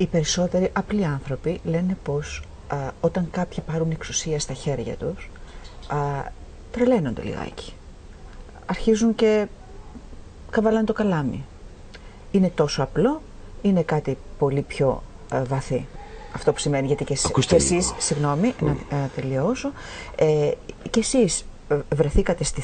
[0.00, 5.30] Οι περισσότεροι απλοί άνθρωποι λένε πως α, όταν κάποιοι πάρουν εξουσία στα χέρια τους,
[5.88, 5.96] α,
[6.72, 7.72] τρελαίνονται λιγάκι.
[8.66, 9.46] Αρχίζουν και
[10.50, 11.44] καβαλάνε το καλάμι.
[12.30, 13.22] Είναι τόσο απλό,
[13.62, 15.86] είναι κάτι πολύ πιο α, βαθύ.
[16.34, 19.72] Αυτό που σημαίνει, γιατί και, και εσείς, συγγνώμη, να, να τελειώσω,
[20.16, 20.50] ε,
[20.90, 22.62] και εσείς ε, βρεθήκατε στη,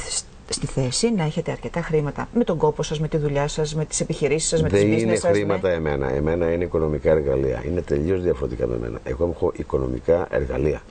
[0.48, 3.84] στη θέση να έχετε αρκετά χρήματα με τον κόπο σας, με τη δουλειά σας, με
[3.84, 6.12] τις επιχειρήσεις σας, με τις business Δεν είναι χρήματα εμένα.
[6.12, 7.62] Εμένα είναι οικονομικά εργαλεία.
[7.66, 8.98] Είναι τελείως διαφορετικά με εμένα.
[9.04, 10.82] Εγώ έχω οικονομικά εργαλεία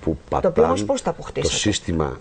[0.00, 2.18] που πατάνε το, οποίο πώς τα το σύστημα.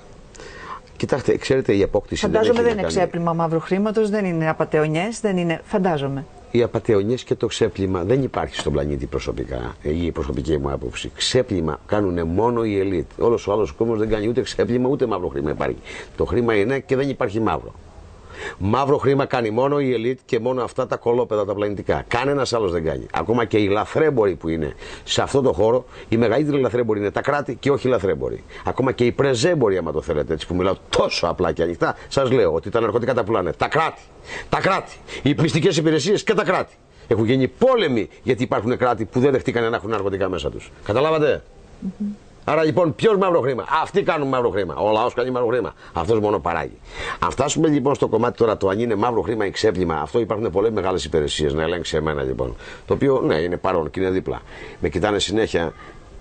[1.02, 5.38] Κοιτάξτε, ξέρετε η απόκτηση Φαντάζομαι δεν, δεν είναι ξέπλυμα μαύρου χρήματος, δεν είναι απαταιωνιέ, δεν
[5.38, 5.62] είναι.
[5.64, 10.72] Φαντάζομαι οι απαταιωνιέ και το ξέπλυμα δεν υπάρχει στον πλανήτη προσωπικά ή η προσωπική μου
[10.72, 11.12] άποψη.
[11.16, 13.06] Ξέπλυμα κάνουν μόνο οι ελίτ.
[13.20, 15.78] Όλος ο άλλος κόσμος δεν κάνει ούτε ξέπλυμα ούτε μαύρο χρήμα υπάρχει.
[16.18, 17.74] Το χρήμα είναι και δεν υπάρχει μαύρο.
[18.58, 22.04] Μαύρο χρήμα κάνει μόνο η ελίτ και μόνο αυτά τα κολόπεδα τα πλανητικά.
[22.08, 23.06] Κανένας άλλος δεν κάνει.
[23.14, 24.74] Ακόμα και οι λαθρέμποροι που είναι
[25.04, 28.44] σε αυτό το χώρο, οι μεγαλύτεροι λαθρέμποροι είναι τα κράτη και όχι οι λαθρέμποροι.
[28.66, 32.32] Ακόμα και οι πρεζέμποροι, άμα το θέλετε, έτσι που μιλάω τόσο απλά και ανοιχτά, σας
[32.32, 34.02] λέω ότι τα ναρκωτικά τα πουλάνε τα κράτη.
[34.50, 34.92] Τα κράτη.
[35.24, 36.74] Οι πιστικές υπηρεσίες και τα κράτη.
[37.08, 40.72] Έχουν γίνει πόλεμοι γιατί υπάρχουν κράτη που δεν δεχτήκαν να έχουν ναρκωτικά μέσα τους.
[40.84, 41.44] Καταλάβατε;
[42.44, 44.76] Άρα λοιπόν, ποιος μαύρο χρήμα; Αυτοί κάνουν μαύρο χρήμα.
[44.76, 45.74] Ο λαός κάνει μαύρο χρήμα.
[45.94, 46.78] Αυτός μόνο παράγει.
[47.20, 50.50] Αν φτάσουμε λοιπόν στο κομμάτι τώρα το αν είναι μαύρο χρήμα ή ξέπλυμα, αυτό υπάρχουν
[50.52, 52.56] πολλές μεγάλες υπηρεσίες να ελέγξει εμένα λοιπόν.
[52.86, 54.42] Το οποίο ναι, είναι παρόν και είναι δίπλα.
[54.80, 55.74] Με κοιτάνε συνέχεια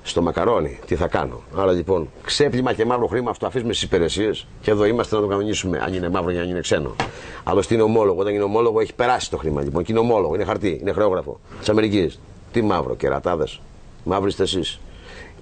[0.03, 0.79] στο μακαρόνι.
[0.87, 1.41] Τι θα κάνω.
[1.57, 5.27] Άρα λοιπόν, ξέπλυμα και μαύρο χρήμα αυτό αφήσουμε στις υπηρεσίες και εδώ είμαστε να το
[5.27, 5.79] κανονίσουμε.
[5.85, 6.97] Αν είναι μαύρο για να είναι ξένο.
[7.45, 8.21] Άλλωστε είναι ομόλογο.
[8.21, 9.83] Όταν είναι ομόλογο έχει περάσει το χρήμα λοιπόν.
[9.83, 12.21] Και είναι ομόλογο, είναι χαρτί, είναι χρεόγραφο της Αμερικής.
[12.53, 13.61] Τι μαύρο, κερατάδες.
[14.05, 14.81] Μαύροι εσείς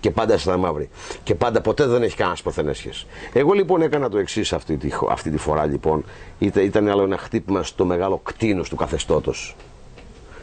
[0.01, 0.89] και πάντα στα μαύρη.
[1.23, 2.91] Και πάντα ποτέ δεν έχει κανένα προθενέσχε.
[3.33, 6.05] Εγώ λοιπόν έκανα το εξής αυτή, τη, αυτή τη φορά λοιπόν.
[6.39, 9.57] Ήταν, ήταν άλλο ένα χτύπημα στο μεγάλο κτίνος του καθεστώτος.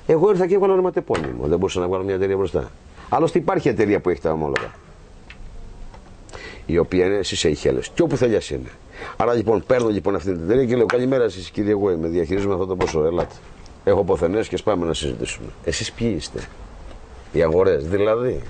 [0.08, 1.47] Εγώ ήρθα και έβγαλα ένα ματεπώνυμο.
[1.47, 2.72] Δεν μπορούσα να βγάλω μια εταιρεία μπροστά.
[3.10, 4.72] Άλλωστε υπάρχει εταιρεία που έχει τα ομόλογα.
[6.66, 7.80] Η οποία είναι στι Σεϊχέλε.
[7.93, 8.70] Και όπου θέλει είναι.
[9.18, 12.08] Άρα λοιπόν παίρνω λοιπόν αυτή την εταιρεία και λέω Καλημέρα εσείς κύριε, εγώ είμαι.
[12.08, 13.06] Διαχειρίζομαι αυτό το ποσό.
[13.06, 13.36] Ελάτε.
[13.84, 15.47] Έχω ποθενές και πάμε να συζητήσουμε.
[15.64, 16.39] Εσείς ποιοι είστε;
[17.32, 17.88] Οι αγορές.
[17.88, 18.41] Δηλαδή,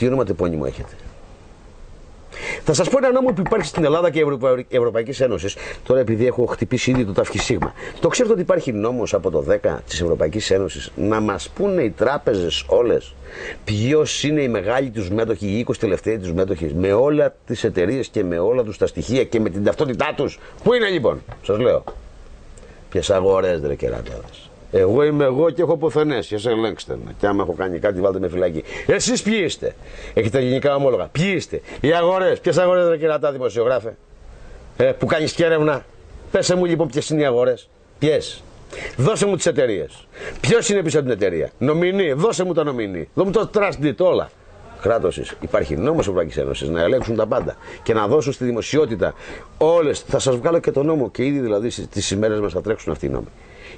[0.00, 0.92] τι ονοματεπώνυμο έχετε.
[2.64, 4.64] Θα σας πω ένα νόμο που υπάρχει στην Ελλάδα και Ευρωπα...
[4.68, 5.56] Ευρωπαϊκής Ένωσης.
[5.82, 7.74] Τώρα, επειδή έχω χτυπήσει ήδη το ταυχισίγμα.
[8.00, 11.90] Το ξέρετε ότι υπάρχει νόμος από το 10 της Ευρωπαϊκής Ένωσης να μας πούνε οι
[11.90, 13.14] τράπεζες όλες
[13.64, 18.08] ποιος είναι οι μεγάλοι τους μέτοχοι, οι 20 τελευταίοι τους μέτοχοι, με όλα τις εταιρείες
[18.08, 20.38] και με όλα τους τα στοιχεία και με την ταυτότητά τους.
[20.62, 21.84] Πού είναι λοιπόν, σας λέω.
[22.90, 24.49] Ποιες αγορές, ρε κεράταδε.
[24.72, 26.26] Εγώ είμαι εγώ και έχω ποθενές.
[26.26, 27.14] Και σε ελέγξτε με.
[27.18, 28.64] Και άμα έχω κάνει κάτι, βάλτε με φυλακή.
[28.86, 29.74] Εσείς ποιοι είστε;
[30.14, 31.08] Έχετε γενικά ομόλογα.
[31.12, 32.40] Ποιοι είστε; Οι αγορές.
[32.40, 33.96] Ποιες αγορές δεν κερατά δημοσιογράφε;
[34.76, 35.84] Ε, που κάνεις και έρευνα.
[36.30, 37.68] Πέσε μου λοιπόν ποιες είναι οι αγορές.
[37.98, 38.42] Ποιες;
[38.96, 40.06] Δώσε μου τις εταιρείες.
[40.40, 42.12] Ποιος είναι πίσω από την εταιρεία; Νομινή.
[42.12, 43.08] Δώσε μου τα νομινή.
[43.14, 44.30] Δώσε μου το trust deed όλα.
[44.80, 49.14] Κράτος υπάρχει νόμος Ευρωπαϊκής Ένωσης να ελέγξουν τα πάντα και να δώσουν στη δημοσιότητα
[49.58, 50.00] όλες.
[50.00, 53.06] Θα σας βγάλω και το νόμο και ήδη δηλαδή τις ημέρες μας θα τρέξουν αυτοί
[53.06, 53.28] οι νόμοι.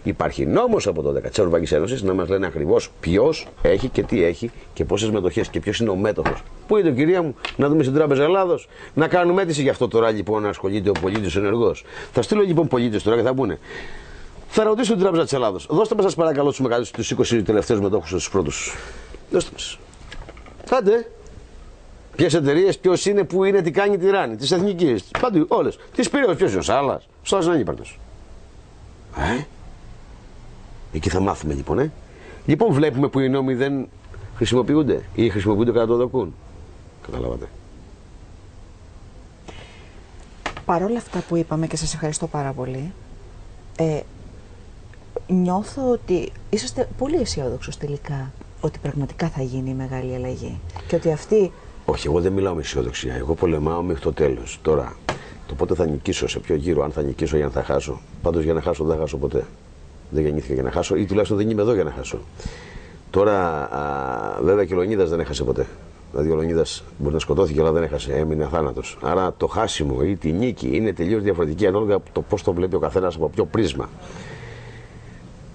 [0.02, 4.02] Υπάρχει νόμος από το 10 της Ευρωπαϊκής Ένωσης να μας λένε ακριβώς ποιος έχει και
[4.02, 6.42] τι έχει και πόσες μετοχές και ποιος είναι ο μέτοχος.
[6.66, 9.88] Πού είναι το κυρία μου, να δούμε στην Τράπεζα Ελλάδος, να κάνουμε αίτηση γι' αυτό
[9.88, 11.84] τώρα λοιπόν να ασχολείται ο πολίτης ενεργός.
[12.12, 13.58] Θα στείλω λοιπόν πολίτες τώρα και θα πούνε.
[14.48, 15.66] Θα ρωτήσω την Τράπεζα της Ελλάδος.
[15.70, 18.76] Δώστε μας, σας παρακαλώ, τους μεγαλύτερου, τους 20 τελευταίους μετόχους, τους πρώτους.
[19.30, 19.78] Δώστε μας.
[20.68, 21.06] Κάντε.
[22.16, 25.78] Ποιες εταιρείες, ποιος είναι, πού είναι, τι κάνει, τι ράνει, τη εθνική, παντού, όλες.
[25.94, 27.08] Τις πήρε, ποιος είναι ο Σάλας.
[27.22, 27.74] Σάλας δεν είναι
[29.16, 29.44] Ε;
[30.92, 31.92] Εκεί θα μάθουμε λοιπόν, ε.
[32.46, 33.88] Λοιπόν, βλέπουμε που οι νόμοι δεν
[34.36, 36.34] χρησιμοποιούνται ή χρησιμοποιούνται κατά το δοκούν.
[37.02, 37.48] Καταλάβατε.
[40.64, 42.92] Παρόλα αυτά που είπαμε και σας ευχαριστώ πάρα πολύ,
[43.76, 44.00] ε,
[45.26, 51.12] νιώθω ότι είσαστε πολύ αισιόδοξος τελικά ότι πραγματικά θα γίνει η μεγάλη αλλαγή και ότι
[51.12, 51.52] αυτή...
[51.84, 53.14] Όχι, εγώ δεν μιλάω με αισιοδοξία.
[53.14, 54.58] Εγώ πολεμάω μέχρι το τέλος.
[54.62, 54.96] Τώρα,
[55.46, 58.00] το πότε θα νικήσω, σε ποιο γύρο, αν θα νικήσω ή αν θα χάσω.
[58.22, 59.44] Πάντως για να χάσω δεν θα χάσω ποτέ.
[60.12, 62.18] Δεν γεννήθηκα για να χάσω ή τουλάχιστον δεν είμαι εδώ για να χάσω.
[63.10, 63.38] Τώρα,
[63.74, 65.66] α, βέβαια και ο Λονίδας δεν έχασε ποτέ.
[66.10, 68.82] Δηλαδή ο Λονίδας μπορεί να σκοτώθηκε, αλλά δεν έχασε, έμεινε αθάνατο.
[69.00, 72.74] Άρα το χάσιμο ή τη νίκη είναι τελείως διαφορετική ανάλογα από το πώς το βλέπει
[72.74, 73.88] ο καθένας από ποιο πρίσμα.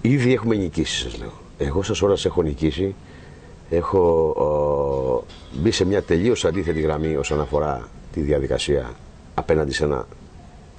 [0.00, 1.32] Ήδη έχουμε νικήσεις, σας λέω.
[1.58, 2.94] Εγώ σας ώρας έχω νικήσει.
[3.70, 8.90] Έχω ο, μπει σε μια τελείως αντίθετη γραμμή όσον αφορά τη διαδικασία
[9.34, 10.06] απέναντι σε ένα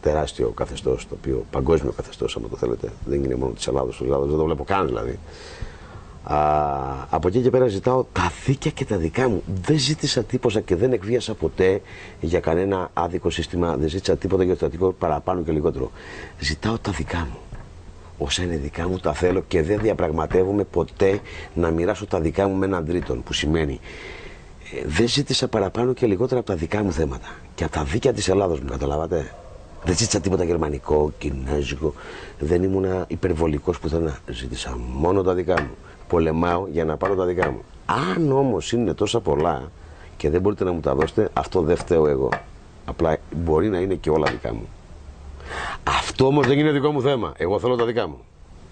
[0.02, 2.92] τεράστιο καθεστώς, το οποίο παγκόσμιο καθεστώς, άμα το θέλετε.
[3.06, 5.20] Δεν είναι μόνο της Ελλάδα, της Ελλάδα δεν το βλέπω καν δηλαδή.
[6.24, 6.38] Α,
[7.10, 9.44] από εκεί και πέρα ζητάω τα δίκαια και τα δικά μου.
[9.62, 11.82] Δεν ζήτησα τίποτα και δεν εκβίασα ποτέ
[12.22, 13.78] για κανένα άδικο σύστημα.
[13.78, 15.92] Δεν ζήτησα τίποτα για το στατικό παραπάνω και λιγότερο.
[16.40, 17.38] Ζητάω τα δικά μου.
[18.18, 21.20] Όσα είναι δικά μου τα θέλω και δεν διαπραγματεύομαι ποτέ
[21.54, 23.24] να μοιράσω τα δικά μου με έναν τρίτον.
[23.24, 23.80] Που σημαίνει
[24.74, 27.28] ε, δεν ζήτησα παραπάνω και λιγότερα από τα δικά μου θέματα.
[27.56, 29.34] Και από τα δίκαια της Ελλάδος μου, καταλάβατε;
[29.84, 31.94] Δεν ζήτησα τίποτα γερμανικό, κινέζικο.
[32.40, 34.18] Δεν ήμουν υπερβολικός πουθενά.
[34.28, 35.76] Ζήτησα μόνο τα δικά μου
[36.10, 37.62] πολεμάω για να πάρω τα δικά μου.
[37.86, 39.72] Αν όμως είναι τόσα πολλά
[40.18, 42.30] και δεν μπορείτε να μου τα δώσετε, αυτό δεν φταίω εγώ.
[42.86, 44.68] Απλά μπορεί να είναι και όλα δικά μου.
[45.84, 47.34] Αυτό όμως δεν είναι δικό μου θέμα.
[47.38, 48.18] Εγώ θέλω τα δικά μου.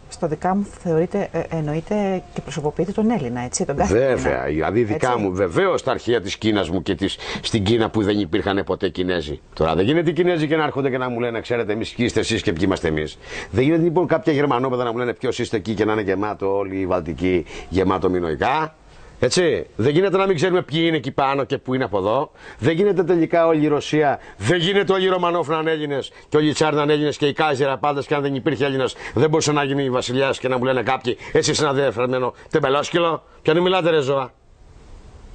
[0.09, 4.83] Στα δικά μου θεωρείτε, ε, εννοείται και προσωποποιείτε τον Έλληνα, έτσι, τον κάθε Βέβαια, δηλαδή
[4.83, 5.21] δικά έτσι.
[5.21, 8.89] μου, βεβαίως στα αρχεία της Κίνας μου και της, στην Κίνα που δεν υπήρχαν ποτέ
[8.89, 9.39] Κινέζοι.
[9.53, 12.05] Τώρα δεν γίνεται οι Κινέζοι και να έρχονται και να μου λένε, ξέρετε, εμείς ποιοι
[12.07, 13.17] είστε εσείς και ποιοι είμαστε εμείς.
[13.51, 16.57] Δεν γίνεται λοιπόν κάποια Γερμανόπεδα να μου λένε ποιος είστε εκεί και να είναι γεμάτο
[16.57, 18.75] όλη η Βαλτική γεμάτο μηνοϊκά.
[19.19, 19.65] Έτσι.
[19.75, 22.31] Δεν γίνεται να μην ξέρουμε ποιοι είναι εκεί πάνω και πού είναι από εδώ.
[22.59, 24.19] Δεν γίνεται τελικά όλη η Ρωσία.
[24.37, 27.17] Δεν γίνεται όλοι οι Ρωμανόφ να είναι Έλληνες και όλοι οι Τσάρ να είναι Έλληνες
[27.17, 30.47] και οι Κάιζερα πάντα και αν δεν υπήρχε Έλληνας δεν μπορούσε να γίνει βασιλιάς και
[30.47, 33.23] να μου λένε κάποιοι εσύ είσαι ένα διεφερμένο τεμπελόσκυλο.
[33.41, 34.33] Ποια είναι μιλάτε ρε ζώα.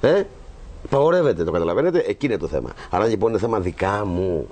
[0.01, 0.23] Ε,
[0.89, 2.03] παγορεύεται, το καταλαβαίνετε.
[2.07, 2.69] Εκεί είναι το θέμα.
[2.89, 4.47] Άρα λοιπόν είναι θέμα δικά μου.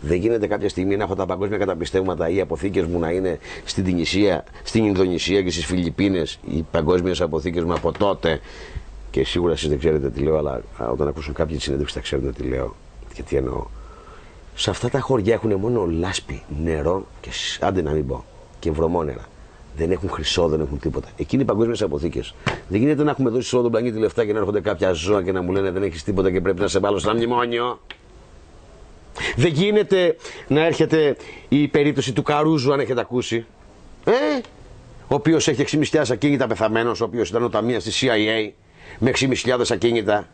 [0.00, 3.38] Δεν γίνεται κάποια στιγμή να έχω τα παγκόσμια καταπιστεύματα ή οι αποθήκες μου να είναι
[3.64, 6.38] στην Τινησία, στην Ινδονησία και στις Φιλιππίνες.
[6.50, 8.40] Οι παγκόσμιες αποθήκες μου από τότε.
[9.10, 12.34] Και σίγουρα εσείς δεν ξέρετε τι λέω, αλλά όταν ακούσουν κάποιοι τη συνέντευξη θα ξέρουν
[12.34, 12.74] τι λέω
[13.14, 13.66] και τι εννοώ.
[14.54, 17.30] Σε αυτά τα χωριά έχουν μόνο λάσπη, νερό και
[17.60, 18.24] άντε να μην πω
[18.58, 19.24] και βρωμόνερα.
[19.76, 21.08] Δεν έχουν χρυσό, δεν έχουν τίποτα.
[21.16, 22.34] Εκείνοι οι παγκόσμιες αποθήκες.
[22.68, 25.22] Δεν γίνεται να έχουμε δώσει σε όλο τον πλανήτη λεφτά και να έρχονται κάποια ζώα
[25.22, 27.78] και να μου λένε δεν έχεις τίποτα και πρέπει να σε βάλω σαν μνημόνιο.
[29.36, 30.16] Δεν γίνεται
[30.48, 31.16] να έρχεται
[31.48, 33.46] η περίπτωση του Καρούζου, αν έχετε ακούσει.
[34.04, 34.12] Ε,
[35.08, 38.50] ο οποίος έχει 6.500 ακίνητα πεθαμένος, ο οποίος ήταν ο ταμείας της CIA,
[38.98, 40.26] με 6.500 ακίνητα.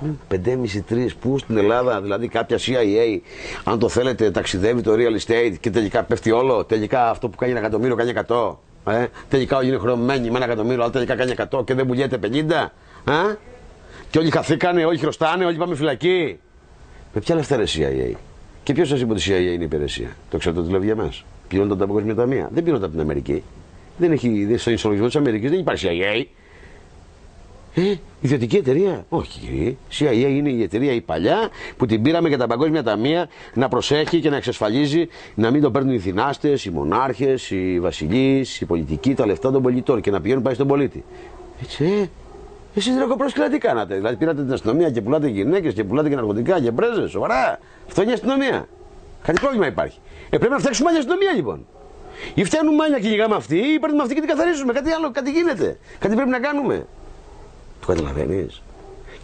[0.00, 3.18] Πού, 5,5-3, πού στην Ελλάδα, δηλαδή κάποια CIA,
[3.64, 6.64] αν το θέλετε, ταξιδεύει το real estate και τελικά πέφτει όλο.
[6.64, 8.56] Τελικά αυτό που κάνει ένα εκατομμύριο κάνει 100.
[8.86, 12.18] Ε, τελικά όλοι είναι χρωμένοι με ένα εκατομμύριο, αλλά τελικά κάνει 100 και δεν πουλιέται
[12.22, 12.26] 50.
[13.04, 13.34] Ε;
[14.10, 16.38] Και όλοι χαθήκανε, όλοι χρωστάνε, όλοι πάμε φυλακή.
[17.14, 18.16] Με ποια λεφτά είναι CIA.
[18.62, 21.24] Και ποιος σας είπε ότι η CIA είναι υπηρεσία; Το ξέρετε ότι λέει για μας.
[21.48, 22.48] Πληρώνονται από τα παγκόσμια ταμεία.
[22.52, 23.42] Δεν πληρώνονται από την Αμερική.
[23.98, 26.24] Δεν έχει, δεν, στο ισολογισμό της Αμερικής δεν υπάρχει CIA.
[27.74, 29.76] Ε, ιδιωτική εταιρεία; Όχι, κύριε.
[29.98, 34.20] CIA είναι η εταιρεία η παλιά που την πήραμε για τα παγκόσμια ταμεία να προσέχει
[34.20, 39.14] και να εξασφαλίζει να μην το παίρνουν οι δυνάστε, οι μονάρχες, οι βασιλείς, οι πολιτικοί,
[39.14, 41.04] τα λεφτά των πολιτών και να πηγαίνουν πάει στον πολίτη.
[41.62, 42.06] Έτσι, ε,
[42.74, 46.60] Εσείς ρεκοπρόσκυλα τι κάνατε; Δηλαδή πήρατε την αστυνομία και πουλάτε γυναίκες και πουλάτε και ναρκωτικά
[46.60, 47.10] και μπρέζες.
[47.10, 47.58] Σοβαρά.
[47.86, 48.68] Αυτό είναι η αστυνομία.
[49.22, 49.98] Κάτι πρόβλημα υπάρχει.
[50.30, 51.66] Ε, πρέπει να φτιάξουμε άλλη αστυνομία λοιπόν.
[52.34, 54.72] Ή φτιάχνουμε μάνια και κυνηγάμε αυτή, ή παίρνουμε αυτή και την καθαρίζουμε.
[54.72, 55.78] Κάτι άλλο, κάτι γίνεται.
[55.98, 56.86] Κάτι πρέπει να κάνουμε.
[57.80, 58.62] Το καταλαβαίνεις.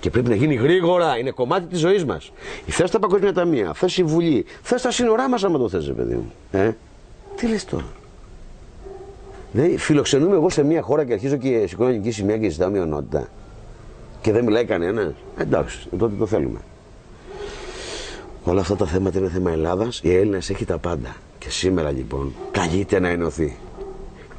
[0.01, 1.19] Και πρέπει να γίνει γρήγορα.
[1.19, 2.33] Είναι κομμάτι της ζωής μας.
[2.67, 6.15] Θε τα παγκόσμια ταμεία, θες η Βουλή, θες τα σύνορά μας άμα το θες, παιδί
[6.15, 6.33] μου.
[6.51, 6.71] Ε;
[7.37, 7.85] Τι λες τώρα;
[9.57, 13.29] Δηλαδή, φιλοξενούμε εγώ σε μια χώρα και αρχίζω και σηκώνω ελληνική σημαία και ζητάω μειονότητα.
[14.21, 15.15] Και δεν μιλάει κανένας.
[15.39, 16.59] Εντάξει, τότε το θέλουμε.
[18.45, 20.01] Όλα αυτά τα θέματα είναι θέμα Ελλάδας.
[20.03, 21.17] Η Έλληνας έχει τα πάντα.
[21.39, 23.57] Και σήμερα λοιπόν καλείται να ενωθεί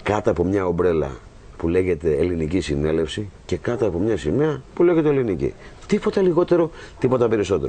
[0.04, 1.12] κάτω από μια ομπρέλα
[1.58, 5.54] που λέγεται Ελληνική Συνέλευση και κάτω από μια σημαία που λέγεται Ελληνική.
[5.88, 7.68] Τίποτα λιγότερο, τίποτα περισσότερο.